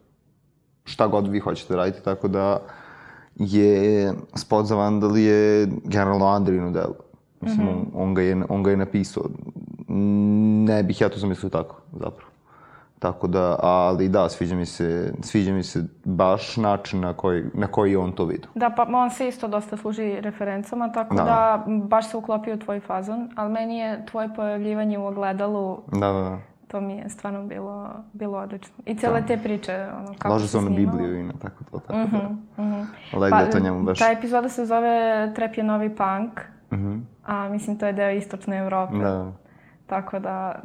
Šta 0.84 1.06
god 1.06 1.28
vi 1.28 1.40
hoćete 1.40 1.76
radite, 1.76 2.00
tako 2.00 2.28
da 2.28 2.58
je 3.36 4.12
spot 4.34 4.66
za 4.66 4.76
Vandal 4.76 5.18
je 5.18 5.68
generalno 5.84 6.26
Andrinu 6.26 6.70
delo. 6.70 6.94
Mislim, 7.40 7.66
mm 7.66 7.70
-hmm. 7.70 7.86
on, 7.94 8.14
ga 8.14 8.22
je, 8.22 8.44
on 8.48 8.62
ga 8.62 8.70
je 8.70 8.76
napisao. 8.76 9.24
Ne 10.66 10.82
bih 10.82 11.00
ja 11.00 11.08
to 11.08 11.18
zamislio 11.18 11.50
tako, 11.50 11.76
zapravo. 11.92 12.30
Tako 12.98 13.26
da, 13.26 13.56
ali 13.62 14.08
da, 14.08 14.28
sviđa 14.28 14.56
mi 14.56 14.66
se, 14.66 15.14
sviđa 15.22 15.52
mi 15.52 15.62
se 15.62 15.84
baš 16.04 16.56
način 16.56 17.00
na 17.00 17.12
koji, 17.12 17.44
na 17.54 17.66
koji 17.66 17.96
on 17.96 18.12
to 18.12 18.24
vidio. 18.24 18.50
Da, 18.54 18.70
pa 18.70 18.86
on 18.92 19.10
se 19.10 19.28
isto 19.28 19.48
dosta 19.48 19.76
služi 19.76 20.20
referencama, 20.20 20.92
tako 20.92 21.14
da, 21.14 21.24
da 21.24 21.64
baš 21.66 22.10
se 22.10 22.16
uklopio 22.16 22.54
u 22.54 22.58
tvoj 22.58 22.80
fazon, 22.80 23.30
ali 23.36 23.52
meni 23.52 23.78
je 23.78 24.06
tvoje 24.06 24.34
pojavljivanje 24.34 24.98
u 24.98 25.06
ogledalu 25.06 25.78
da, 25.92 25.98
da, 25.98 26.12
da. 26.12 26.38
To 26.68 26.80
mi 26.80 26.96
je 26.96 27.08
stvarno 27.08 27.46
bilo, 27.46 27.90
bilo 28.12 28.38
odlično. 28.38 28.74
I 28.86 28.96
cijele 28.96 29.20
da. 29.20 29.26
te 29.26 29.38
priče, 29.38 29.86
ono, 29.98 30.14
kako 30.18 30.34
Lože 30.34 30.48
se 30.48 30.58
on 30.58 30.64
na 30.64 30.70
Bibliju 30.70 31.20
i 31.20 31.22
na 31.22 31.32
tako 31.42 31.64
to, 31.64 31.78
tako 31.78 31.98
uh 31.98 32.10
-huh, 32.10 32.36
da. 32.56 32.62
Uh 32.62 32.68
-huh. 32.68 32.86
Legde 33.18 33.44
pa, 33.44 33.50
to 33.50 33.60
njemu 33.60 33.82
baš. 33.82 33.98
Ta 33.98 34.10
epizoda 34.10 34.48
se 34.48 34.66
zove 34.66 35.32
Trep 35.34 35.56
je 35.56 35.64
novi 35.64 35.88
punk, 35.88 36.40
uh 36.70 36.78
-huh. 36.78 37.00
a 37.24 37.48
mislim 37.48 37.78
to 37.78 37.86
je 37.86 37.92
deo 37.92 38.10
istočne 38.10 38.58
Evrope. 38.58 38.96
Da. 38.96 39.32
Tako 39.86 40.18
da 40.18 40.60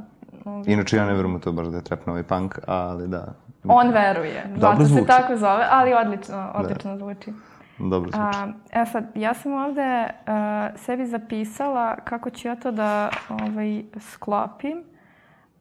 Inače, 0.65 0.97
ja 0.97 1.05
ne 1.05 1.13
verujem 1.13 1.35
u 1.35 1.39
to 1.39 1.51
baš 1.51 1.67
da 1.67 1.77
je 1.77 1.83
trap 1.83 2.05
novi 2.05 2.23
punk, 2.23 2.59
ali 2.67 3.07
da. 3.07 3.33
On 3.63 3.89
veruje. 3.89 4.43
Dobro 4.47 4.59
Zato 4.59 4.83
zvuči. 4.83 5.01
se 5.01 5.07
tako 5.07 5.37
zove, 5.37 5.65
ali 5.69 5.93
odlično, 5.93 6.35
da. 6.35 6.51
odlično 6.55 6.91
da. 6.91 6.97
zvuči. 6.97 7.33
Dobro 7.79 8.11
zvuči. 8.11 8.37
A, 8.37 8.47
e 8.81 8.85
sad, 8.85 9.05
ja 9.15 9.33
sam 9.33 9.53
ovde 9.53 10.03
uh, 10.03 10.79
sebi 10.79 11.05
zapisala 11.05 11.95
kako 11.95 12.29
ću 12.29 12.47
ja 12.47 12.55
to 12.55 12.71
da 12.71 13.09
ovaj, 13.29 13.83
sklopim, 13.99 14.83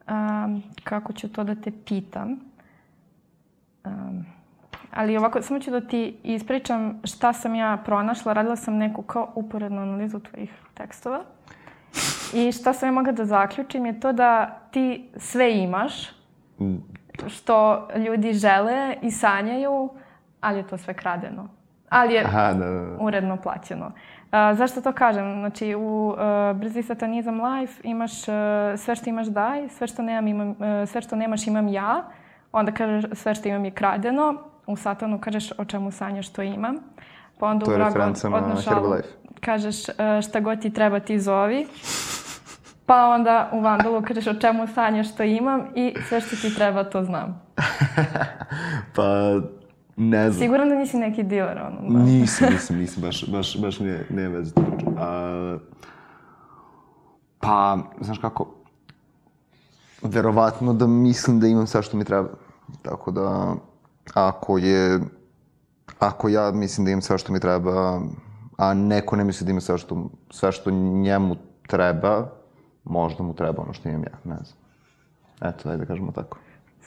um, 0.08 0.62
kako 0.84 1.12
ću 1.12 1.32
to 1.32 1.44
da 1.44 1.54
te 1.54 1.70
pitam. 1.86 2.40
Um, 3.84 4.26
ali 4.90 5.16
ovako, 5.16 5.42
samo 5.42 5.60
ću 5.60 5.70
da 5.70 5.80
ti 5.80 6.16
ispričam 6.22 7.00
šta 7.04 7.32
sam 7.32 7.54
ja 7.54 7.78
pronašla. 7.84 8.32
Radila 8.32 8.56
sam 8.56 8.76
neku 8.76 9.02
kao 9.02 9.32
uporednu 9.34 9.82
analizu 9.82 10.20
tvojih 10.20 10.50
tekstova. 10.74 11.20
I 12.34 12.52
šta 12.52 12.72
sam 12.72 12.88
ja 12.88 12.92
mogla 12.92 13.12
da 13.12 13.24
zaključim 13.24 13.86
je 13.86 14.00
to 14.00 14.12
da 14.12 14.58
ti 14.70 15.10
sve 15.16 15.58
imaš, 15.58 15.92
što 17.26 17.88
ljudi 17.96 18.32
žele 18.32 18.96
i 19.02 19.10
sanjaju, 19.10 19.90
ali 20.40 20.58
je 20.58 20.66
to 20.66 20.78
sve 20.78 20.94
kradeno. 20.94 21.48
Ali 21.88 22.14
je 22.14 22.24
Aha, 22.24 22.52
da, 22.52 22.66
da, 22.66 22.80
da. 22.80 22.96
uredno 23.00 23.36
plaćeno. 23.36 23.92
Uh, 24.32 24.58
zašto 24.58 24.80
to 24.80 24.92
kažem? 24.92 25.40
Znači, 25.40 25.74
u 25.74 26.08
uh, 26.08 26.56
Brzi 26.56 26.82
satanizam 26.82 27.40
life 27.40 27.80
imaš 27.84 28.28
uh, 28.28 28.34
sve 28.76 28.96
što 28.96 29.10
imaš 29.10 29.26
daj, 29.26 29.68
sve 29.68 29.86
što, 29.86 30.02
nemam, 30.02 30.28
imam, 30.28 30.48
uh, 30.48 30.56
sve 30.86 31.00
što 31.00 31.16
nemaš 31.16 31.46
imam 31.46 31.68
ja, 31.68 32.04
onda 32.52 32.72
kažeš 32.72 33.04
sve 33.12 33.34
što 33.34 33.48
imam 33.48 33.64
je 33.64 33.70
kradeno, 33.70 34.34
u 34.66 34.76
satanu 34.76 35.20
kažeš 35.20 35.52
o 35.58 35.64
čemu 35.64 35.90
sanjaš 35.90 36.28
to 36.28 36.42
imam. 36.42 36.76
Pa 37.38 37.46
onda 37.46 37.66
to 37.66 37.76
referenca 37.76 38.28
na 38.28 38.56
Herbalife. 38.68 39.08
Kažeš 39.40 39.88
uh, 39.88 39.94
šta 40.28 40.40
god 40.40 40.60
ti 40.60 40.70
treba 40.70 41.00
ti 41.00 41.20
zovi. 41.20 41.66
Pa 42.86 43.08
onda 43.08 43.50
u 43.52 43.60
Vandalu 43.60 44.02
kažeš 44.02 44.26
o 44.26 44.34
čemu 44.34 44.66
sanjaš 44.66 45.12
što 45.12 45.22
imam 45.22 45.66
i 45.74 45.94
sve 46.08 46.20
što 46.20 46.36
ti 46.36 46.54
treba 46.54 46.84
to 46.84 47.04
znam. 47.04 47.42
pa 48.96 49.02
ne 49.98 50.30
znam. 50.30 50.40
Siguran 50.40 50.68
da 50.68 50.74
nisi 50.74 50.96
neki 50.96 51.22
dealer, 51.22 51.58
ono. 51.58 51.90
Da. 51.90 52.04
Nisam, 52.04 52.52
nisam, 52.52 52.76
nisam, 52.76 53.02
baš, 53.02 53.30
baš, 53.30 53.60
baš 53.60 53.80
nije, 53.80 54.06
nije 54.10 54.28
veze 54.28 54.54
to 54.54 54.62
A, 54.98 55.58
pa, 57.40 57.78
znaš 58.00 58.18
kako, 58.18 58.54
verovatno 60.02 60.74
da 60.74 60.86
mislim 60.86 61.40
da 61.40 61.46
imam 61.46 61.66
sve 61.66 61.82
što 61.82 61.96
mi 61.96 62.04
treba. 62.04 62.28
Tako 62.82 63.10
da, 63.10 63.54
ako 64.14 64.58
je, 64.58 65.00
ako 65.98 66.28
ja 66.28 66.50
mislim 66.50 66.84
da 66.84 66.90
imam 66.90 67.02
sve 67.02 67.18
što 67.18 67.32
mi 67.32 67.40
treba, 67.40 68.00
a 68.56 68.74
neko 68.74 69.16
ne 69.16 69.24
misli 69.24 69.44
da 69.44 69.50
ima 69.50 69.60
sve 69.60 69.78
što, 69.78 70.10
sve 70.30 70.52
što 70.52 70.70
njemu 70.70 71.36
treba, 71.66 72.30
možda 72.84 73.22
mu 73.22 73.34
treba 73.34 73.62
ono 73.62 73.72
što 73.72 73.88
imam 73.88 74.02
ja, 74.02 74.18
ne 74.24 74.36
znam. 74.36 74.58
Eto, 75.52 75.68
ajde 75.68 75.80
da 75.80 75.86
kažemo 75.86 76.12
tako. 76.12 76.38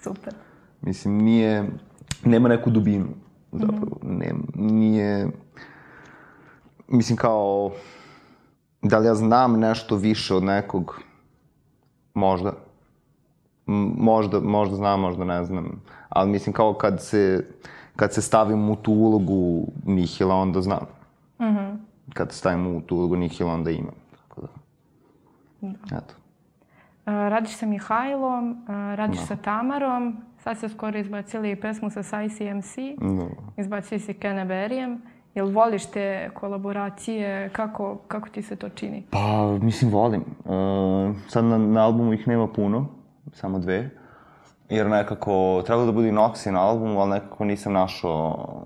Super. 0.03 0.33
Mislim, 0.81 1.17
nije, 1.17 1.69
nema 2.25 2.49
neku 2.49 2.69
dubinu, 2.69 3.07
zapravo, 3.51 3.97
mm 4.03 4.07
-hmm. 4.07 4.17
nema, 4.17 4.39
nije, 4.55 5.27
mislim 6.87 7.17
kao, 7.17 7.71
da 8.81 8.97
li 8.97 9.07
ja 9.07 9.15
znam 9.15 9.59
nešto 9.59 9.95
više 9.95 10.35
od 10.35 10.43
nekog, 10.43 10.99
možda, 12.13 12.53
možda, 13.97 14.39
možda 14.39 14.75
znam, 14.75 14.99
možda 14.99 15.23
ne 15.23 15.43
znam, 15.43 15.81
ali 16.09 16.31
mislim 16.31 16.53
kao 16.53 16.73
kad 16.73 17.03
se, 17.03 17.45
kad 17.95 18.13
se 18.13 18.21
stavim 18.21 18.69
u 18.69 18.75
tu 18.75 18.91
ulogu 18.91 19.67
Nihila, 19.85 20.35
onda 20.35 20.61
znam. 20.61 20.85
Mm 21.39 21.43
-hmm. 21.43 21.77
Kad 22.13 22.31
stavim 22.31 22.67
u 22.67 22.81
tu 22.81 22.95
ulogu 22.95 23.15
Nihila, 23.15 23.53
onda 23.53 23.71
imam. 23.71 23.95
Da. 25.61 25.97
Eto. 25.97 26.20
Radiš 27.05 27.55
sa 27.55 27.65
Mihajlom, 27.65 28.65
radiš 28.95 29.19
da. 29.19 29.25
sa 29.25 29.35
Tamarom, 29.35 30.17
sad 30.43 30.57
ste 30.57 30.69
skoro 30.69 30.99
izbacili 30.99 31.55
pesmu 31.55 31.89
sa 31.89 32.23
ICMC, 32.23 32.75
da. 32.97 33.61
izbacili 33.61 33.99
si 33.99 34.13
Keneberijem. 34.13 35.01
Jel 35.35 35.49
voliš 35.49 35.85
te 35.85 36.29
kolaboracije? 36.33 37.49
Kako, 37.49 37.95
kako 38.07 38.29
ti 38.29 38.41
se 38.41 38.55
to 38.55 38.69
čini? 38.69 39.03
Pa, 39.09 39.57
mislim, 39.61 39.91
volim. 39.91 40.21
Uh, 40.21 41.15
sad 41.27 41.43
na, 41.45 41.57
na 41.57 41.85
albumu 41.85 42.13
ih 42.13 42.27
nema 42.27 42.47
puno, 42.47 42.87
samo 43.33 43.59
dve. 43.59 43.89
Jer 44.69 44.89
nekako, 44.89 45.63
trebalo 45.65 45.85
da 45.85 45.91
bude 45.91 46.11
Noxy 46.11 46.51
na 46.51 46.61
albumu, 46.67 46.99
ali 46.99 47.09
nekako 47.09 47.45
nisam 47.45 47.73
našao 47.73 48.65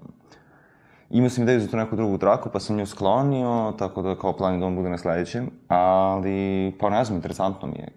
Imao 1.10 1.30
sam 1.30 1.43
ideju 1.43 1.60
za 1.60 1.67
tu 1.67 1.78
neku 1.78 1.95
drugu 1.95 2.17
traku, 2.17 2.50
pa 2.50 2.60
sam 2.60 2.76
nju 2.76 2.86
sklonio, 2.86 3.74
tako 3.78 4.02
da 4.02 4.15
kao 4.15 4.34
plan 4.34 4.60
da 4.60 4.65
on 4.65 4.76
bude 4.76 4.89
na 4.89 4.98
sledećem. 4.98 5.50
Ali, 5.67 6.74
pa 6.80 6.89
ne 6.89 7.04
znam, 7.04 7.15
interesantno 7.15 7.67
mi 7.67 7.76
je. 7.76 7.88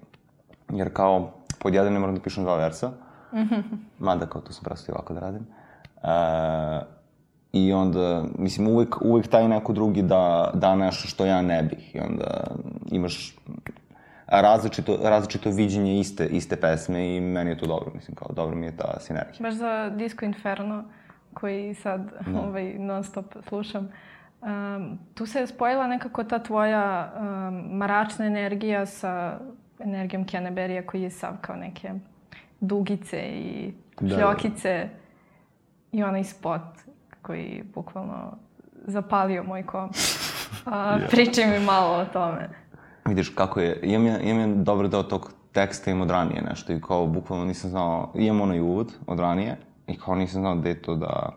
Jer 0.73 0.93
kao, 0.93 1.33
pod 1.59 1.75
jedan 1.75 1.93
ne 1.93 1.99
moram 1.99 2.15
da 2.15 2.21
pišem 2.21 2.45
dva 2.45 2.57
versa. 2.57 2.91
Mada 3.99 4.27
kao 4.27 4.41
to 4.41 4.53
sam 4.53 4.65
prosto 4.65 4.93
i 4.93 4.95
ovako 4.95 5.15
da 5.15 5.21
radim. 5.21 5.47
E, 6.03 6.99
I 7.53 7.73
onda, 7.73 8.25
mislim, 8.39 8.69
uvek, 8.69 9.03
uvek 9.03 9.29
taj 9.29 9.49
neko 9.49 9.73
drugi 9.73 10.03
da, 10.03 10.51
da 10.55 10.77
nešto 10.77 11.09
što 11.09 11.27
ja 11.27 11.43
ne 11.43 11.63
bih. 11.63 11.95
I 11.95 12.01
onda 12.01 12.45
imaš 12.91 13.37
različito, 14.27 14.99
različito 15.03 15.51
viđenje 15.51 16.01
iste, 16.01 16.27
iste 16.27 16.57
pesme 16.57 17.17
i 17.17 17.21
meni 17.21 17.51
je 17.51 17.59
to 17.59 17.67
dobro, 17.67 17.91
mislim, 17.95 18.15
kao 18.15 18.29
dobro 18.33 18.57
mi 18.57 18.67
je 18.67 18.77
ta 18.77 19.01
sinergija. 19.01 19.39
Baš 19.41 19.55
za 19.55 19.91
Disco 19.91 20.25
Inferno 20.25 20.85
koji 21.35 21.75
sad 21.75 22.13
no. 22.27 22.41
ovaj, 22.49 22.75
non 22.79 23.05
stop 23.05 23.35
slušam, 23.49 23.89
um, 24.43 24.99
tu 25.15 25.27
se 25.27 25.41
je 25.41 25.47
spojila 25.47 25.87
nekako 25.87 26.25
ta 26.25 26.39
tvoja 26.39 27.13
um, 27.17 27.77
maračna 27.77 28.27
energija 28.27 28.87
sa 28.87 29.39
energijom 29.81 30.25
Keneberija 30.25 30.87
koji 30.87 31.03
je 31.03 31.11
sav 31.11 31.33
kao 31.41 31.57
neke 31.57 31.93
dugice 32.61 33.17
i 33.19 33.73
da, 34.01 34.17
šljokice 34.17 34.89
da. 35.93 35.99
i 35.99 36.03
onaj 36.03 36.25
spot 36.25 36.63
koji 37.23 37.65
bukvalno 37.75 38.37
zapalio 38.87 39.43
moj 39.43 39.63
kom. 39.63 39.91
A, 40.65 40.71
yeah. 40.99 41.11
Pričaj 41.11 41.47
mi 41.47 41.65
malo 41.65 41.97
o 41.97 42.05
tome. 42.05 42.49
Vidiš 43.07 43.29
kako 43.29 43.61
je, 43.61 43.81
imam 43.83 44.07
ja, 44.07 44.21
imam 44.21 44.51
ja 44.51 44.57
dobar 44.57 44.89
deo 44.89 45.03
tog 45.03 45.33
teksta 45.53 45.91
im 45.91 46.01
od 46.01 46.11
ranije 46.11 46.43
nešto 46.43 46.73
i 46.73 46.81
kao 46.81 47.07
bukvalno 47.07 47.45
nisam 47.45 47.71
znao, 47.71 48.13
imam 48.15 48.41
onaj 48.41 48.61
uvod 48.61 48.93
od 49.07 49.19
ranije 49.19 49.57
i 49.87 49.99
kao 49.99 50.15
nisam 50.15 50.41
znao 50.41 50.57
gde 50.57 50.83
to 50.83 50.95
da, 50.95 51.33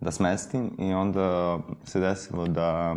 da 0.00 0.10
smestim 0.10 0.70
i 0.78 0.92
onda 0.92 1.58
se 1.84 2.00
desilo 2.00 2.46
da 2.46 2.96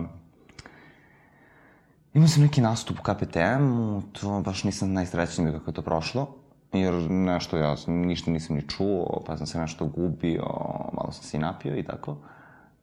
imao 2.16 2.28
sam 2.28 2.44
neki 2.44 2.62
nastup 2.62 3.00
u 3.00 3.04
KPTM-u, 3.04 4.02
to 4.12 4.42
baš 4.42 4.64
nisam 4.64 4.94
najsrećniji 4.94 5.52
kako 5.52 5.70
je 5.70 5.76
to 5.76 5.82
prošlo, 5.82 6.28
jer 6.74 6.94
nešto 7.10 7.58
ja 7.58 7.76
ništa 7.88 8.32
nisam 8.32 8.56
ni 8.56 8.70
čuo, 8.70 9.24
pa 9.28 9.38
sam 9.38 9.48
se 9.48 9.60
nešto 9.60 9.86
gubio, 9.86 10.46
malo 10.94 11.12
sam 11.12 11.24
se 11.24 11.38
i 11.38 11.40
napio 11.40 11.78
i 11.78 11.84
tako. 11.84 12.18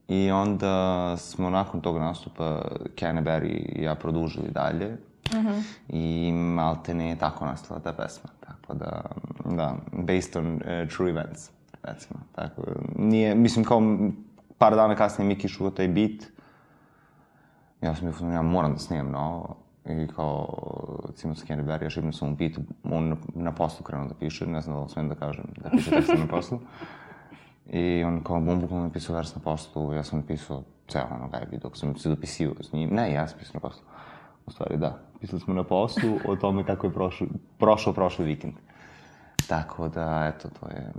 I 0.09 0.31
onda 0.31 1.17
smo 1.17 1.51
nakon 1.51 1.81
tog 1.81 1.99
nastupa 1.99 2.63
Canterbury 2.97 3.79
i 3.79 3.83
ja 3.83 3.95
produžili 3.95 4.51
dalje. 4.51 4.97
Uh 5.33 5.39
mhm. 5.39 5.49
-huh. 5.49 5.63
I 5.89 6.33
malte 6.33 6.95
ne 6.95 7.09
je 7.09 7.17
tako 7.17 7.47
nastala 7.47 7.81
ta 7.81 7.93
pesma. 7.93 8.31
Tako 8.41 8.75
da, 8.75 9.03
da, 9.45 9.77
based 9.93 10.37
on 10.37 10.55
uh, 10.55 10.89
true 10.97 11.11
events, 11.11 11.51
recimo. 11.83 12.21
Tako, 12.35 12.63
nije, 12.97 13.35
mislim, 13.35 13.65
kao 13.65 13.83
par 14.59 14.75
dana 14.75 14.97
kasnije 14.97 15.29
Miki 15.29 15.49
šuo 15.49 15.71
taj 15.71 15.89
beat. 15.89 16.33
Ja 17.83 17.95
sam 17.95 18.13
bio, 18.21 18.29
ja 18.31 18.43
moram 18.43 18.73
da 18.73 18.79
snimam 18.79 19.11
novo. 19.11 19.57
I 19.85 20.07
kao, 20.17 20.49
sa 21.17 21.29
Canterbury, 21.29 21.83
ja 21.83 21.91
šipnu 21.91 22.13
sam 22.13 22.29
mu 22.29 22.37
beat, 22.37 22.53
on 22.85 23.17
na 23.35 23.53
poslu 23.53 23.85
krenuo 23.85 24.09
da 24.09 24.15
piše, 24.15 24.47
ne 24.47 24.61
znam 24.61 24.77
da 24.77 24.83
li 24.83 24.89
smijem 24.89 25.09
da 25.09 25.15
kažem, 25.15 25.45
da 25.63 25.71
piše 25.71 25.91
tekst 25.91 26.13
na 26.19 26.27
poslu. 26.31 26.61
I 27.67 28.05
on 28.05 28.25
kao 28.25 28.41
bum 28.41 28.61
bukvalno 28.61 28.87
napisao 28.87 29.17
vers 29.17 29.35
na 29.35 29.41
poslu, 29.45 29.95
ja 29.95 30.03
sam 30.03 30.19
napisao 30.19 30.63
ceo 30.89 31.07
ono 31.15 31.29
gajbi 31.29 31.59
dok 31.59 31.77
sam 31.77 31.97
se 31.97 32.09
dopisivao 32.09 32.63
s 32.63 32.73
njim. 32.73 32.91
Ne, 32.91 33.13
ja 33.13 33.29
sam 33.29 33.39
pisao 33.39 33.55
na 33.55 33.61
poslu. 33.61 33.83
U 34.47 34.51
stvari, 34.51 34.77
da. 34.77 34.99
Pisali 35.21 35.41
smo 35.41 35.55
na 35.55 35.65
poslu 35.65 36.19
o 36.29 36.37
tome 36.37 36.65
kako 36.65 36.87
je 36.87 36.93
prošlo, 36.93 37.27
prošao 37.59 37.93
prošli 37.93 38.25
vikend. 38.25 38.55
Tako 39.49 39.89
da, 39.89 40.33
eto, 40.35 40.49
to 40.61 40.69
je... 40.69 40.93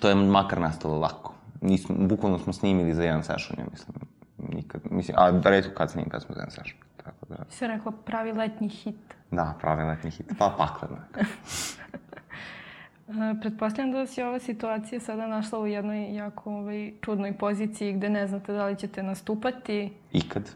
To 0.00 0.08
je 0.08 0.14
makar 0.14 0.60
nastalo 0.60 0.98
lako. 0.98 1.34
Nismo, 1.60 1.94
bukvalno 1.98 2.38
smo 2.38 2.52
snimili 2.52 2.94
za 2.94 3.04
jedan 3.04 3.22
session, 3.22 3.58
ja 3.58 3.64
mislim. 3.70 4.15
Nikad, 4.52 4.80
mislim, 4.90 5.16
a 5.18 5.40
redko 5.44 5.74
kad 5.74 5.90
snimim 5.90 6.10
kad 6.10 6.22
smo 6.22 6.34
session. 6.34 6.78
Tako 6.96 7.26
da... 7.28 7.36
Se 7.50 7.66
rekla 7.66 7.92
pravi 7.92 8.32
letnji 8.32 8.68
hit. 8.68 9.14
Da, 9.30 9.54
pravi 9.60 9.84
letnji 9.84 10.10
hit. 10.10 10.26
Pa 10.38 10.54
pakleno. 10.58 10.96
Pretpostavljam 13.40 13.92
da 13.92 13.98
vas 13.98 14.18
je 14.18 14.26
ova 14.26 14.38
situacija 14.38 15.00
sada 15.00 15.26
našla 15.26 15.58
u 15.58 15.66
jednoj 15.66 16.14
jako 16.14 16.50
ovaj, 16.50 16.92
čudnoj 17.00 17.38
poziciji 17.38 17.92
gde 17.92 18.08
ne 18.08 18.26
znate 18.26 18.52
da 18.52 18.66
li 18.66 18.76
ćete 18.76 19.02
nastupati. 19.02 19.92
Ikad. 20.12 20.50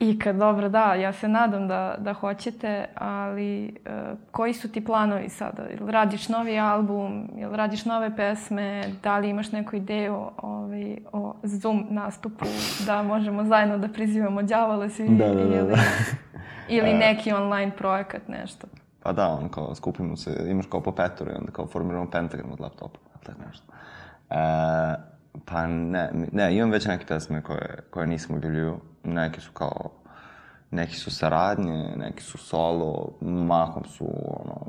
Ikad, 0.00 0.36
dobro, 0.36 0.68
da, 0.68 0.94
ja 0.94 1.12
se 1.12 1.28
nadam 1.28 1.68
da, 1.68 1.94
da 1.98 2.12
hoćete, 2.12 2.84
ali 2.94 3.76
uh, 3.86 4.18
koji 4.30 4.54
su 4.54 4.72
ti 4.72 4.84
planovi 4.84 5.28
sada? 5.28 5.62
Jel 5.62 5.88
radiš 5.88 6.28
novi 6.28 6.58
album, 6.58 7.30
jel 7.36 7.52
radiš 7.52 7.84
nove 7.84 8.16
pesme, 8.16 8.84
da 9.02 9.18
li 9.18 9.28
imaš 9.28 9.52
neku 9.52 9.76
ideju 9.76 10.26
ovaj, 10.36 10.96
o 11.12 11.34
Zoom 11.42 11.86
nastupu, 11.90 12.44
da 12.86 13.02
možemo 13.02 13.44
zajedno 13.44 13.78
da 13.78 13.88
prizivamo 13.88 14.42
đavole 14.42 14.90
svi 14.90 15.08
da, 15.08 15.28
da, 15.28 15.34
da, 15.34 15.40
ili, 15.40 15.68
da. 15.68 15.76
ili 16.68 16.94
neki 17.06 17.32
online 17.32 17.70
projekat, 17.76 18.28
nešto? 18.28 18.66
Pa 19.02 19.12
da, 19.12 19.28
on 19.28 19.48
kao 19.48 19.74
skupimo 19.74 20.16
se, 20.16 20.46
imaš 20.50 20.66
kao 20.66 20.80
po 20.80 20.92
petoru 20.92 21.30
i 21.30 21.34
onda 21.34 21.52
kao 21.52 21.66
formiramo 21.66 22.10
pentagram 22.10 22.52
od 22.52 22.60
laptopa, 22.60 22.98
tako 23.26 23.38
nešto. 23.48 23.64
E, 24.30 25.09
pa 25.44 25.66
ne, 25.66 26.10
ne, 26.32 26.56
imam 26.56 26.70
već 26.70 26.86
neke 26.86 27.06
pesme 27.06 27.42
koje, 27.42 27.78
koje 27.90 28.06
nisam 28.06 28.36
objavljuju. 28.36 28.80
Neke 29.04 29.40
su 29.40 29.52
kao, 29.52 29.90
neki 30.70 30.96
su 30.96 31.10
saradnje, 31.10 31.94
neki 31.96 32.22
su 32.22 32.38
solo, 32.38 33.18
mahom 33.20 33.84
su 33.84 34.06
ono, 34.26 34.66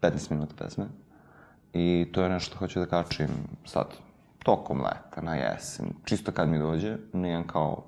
15 0.00 0.30
minuta 0.30 0.54
pesme. 0.58 0.84
I 1.72 2.06
to 2.12 2.22
je 2.22 2.28
nešto 2.28 2.50
što 2.50 2.58
hoću 2.58 2.80
da 2.80 2.86
kačim 2.86 3.28
sad, 3.64 3.86
tokom 4.42 4.78
leta, 4.78 5.20
na 5.22 5.34
jesen, 5.34 5.86
čisto 6.04 6.32
kad 6.32 6.48
mi 6.48 6.58
dođe, 6.58 6.96
nijem 7.12 7.46
kao, 7.46 7.84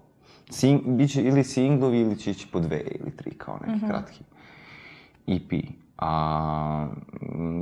sing, 0.51 0.81
biće 0.87 1.23
ili 1.23 1.45
singlovi 1.45 2.01
ili 2.01 2.19
će 2.19 2.31
ići 2.31 2.49
po 2.53 2.61
dve 2.61 2.81
ili 2.81 3.17
tri 3.17 3.31
kao 3.39 3.59
neki 3.67 3.73
mm 3.73 3.81
-hmm. 3.81 3.89
kratki. 3.89 4.25
EP. 5.27 5.53
A, 5.99 6.89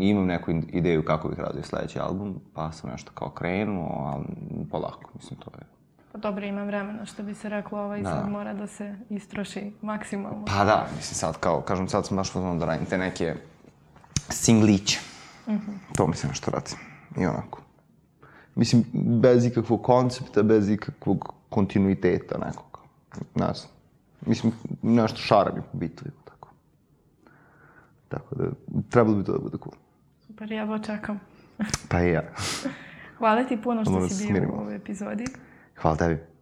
imam 0.00 0.26
neku 0.26 0.50
ideju 0.50 1.04
kako 1.04 1.28
bih 1.28 1.38
radio 1.38 1.62
sledeći 1.62 1.98
album, 1.98 2.40
pa 2.54 2.72
sam 2.72 2.90
nešto 2.90 3.10
kao 3.14 3.30
krenuo, 3.30 4.12
ali 4.12 4.24
polako, 4.70 5.10
mislim, 5.14 5.40
to 5.40 5.50
je... 5.58 5.66
Pa 6.12 6.18
dobro, 6.18 6.44
ima 6.44 6.64
vremena, 6.64 7.06
što 7.06 7.22
bi 7.22 7.34
se 7.34 7.48
reklo, 7.48 7.80
ovaj 7.80 8.02
da. 8.02 8.10
sad 8.10 8.28
mora 8.28 8.54
da 8.54 8.66
se 8.66 8.96
istroši 9.10 9.72
maksimalno. 9.82 10.44
Pa 10.44 10.64
da, 10.64 10.86
mislim, 10.96 11.14
sad 11.14 11.38
kao, 11.38 11.60
kažem, 11.60 11.88
sad 11.88 12.06
sam 12.06 12.16
baš 12.16 12.32
pozvano 12.32 12.58
da 12.58 12.66
radim 12.66 12.86
te 12.86 12.98
neke 12.98 13.34
singliće. 14.28 15.00
Mm 15.46 15.52
-hmm. 15.52 15.96
To 15.96 16.06
mi 16.06 16.16
se 16.16 16.28
nešto 16.28 16.50
radi. 16.50 16.70
I 17.16 17.26
onako. 17.26 17.60
Mislim, 18.54 18.84
bez 18.92 19.44
ikakvog 19.44 19.82
koncepta, 19.82 20.42
bez 20.42 20.70
ikakvog 20.70 21.34
kontinuiteta 21.48 22.38
nekog. 22.38 22.78
Ne 23.34 23.52
znam. 23.54 23.70
Mislim, 24.26 24.52
nešto 24.82 25.16
šara 25.16 25.52
mi 25.54 25.60
po 25.60 25.78
bitu. 25.78 26.04
Tako 28.08 28.34
da, 28.34 28.44
trebalo 28.90 29.16
bi 29.16 29.24
to 29.24 29.32
da 29.32 29.38
bude 29.38 29.58
cool. 29.58 29.74
Super, 30.26 30.52
ja 30.52 30.64
ovo 30.64 30.78
čekam. 30.78 31.20
pa 31.88 32.02
i 32.02 32.10
ja. 32.10 32.22
Hvala 33.18 33.44
ti 33.44 33.62
puno 33.62 33.84
što 33.84 34.08
si 34.08 34.32
bio 34.32 34.50
u 34.52 34.60
ovoj 34.60 34.76
epizodi. 34.76 35.24
Hvala 35.76 35.96
tebi. 35.96 36.33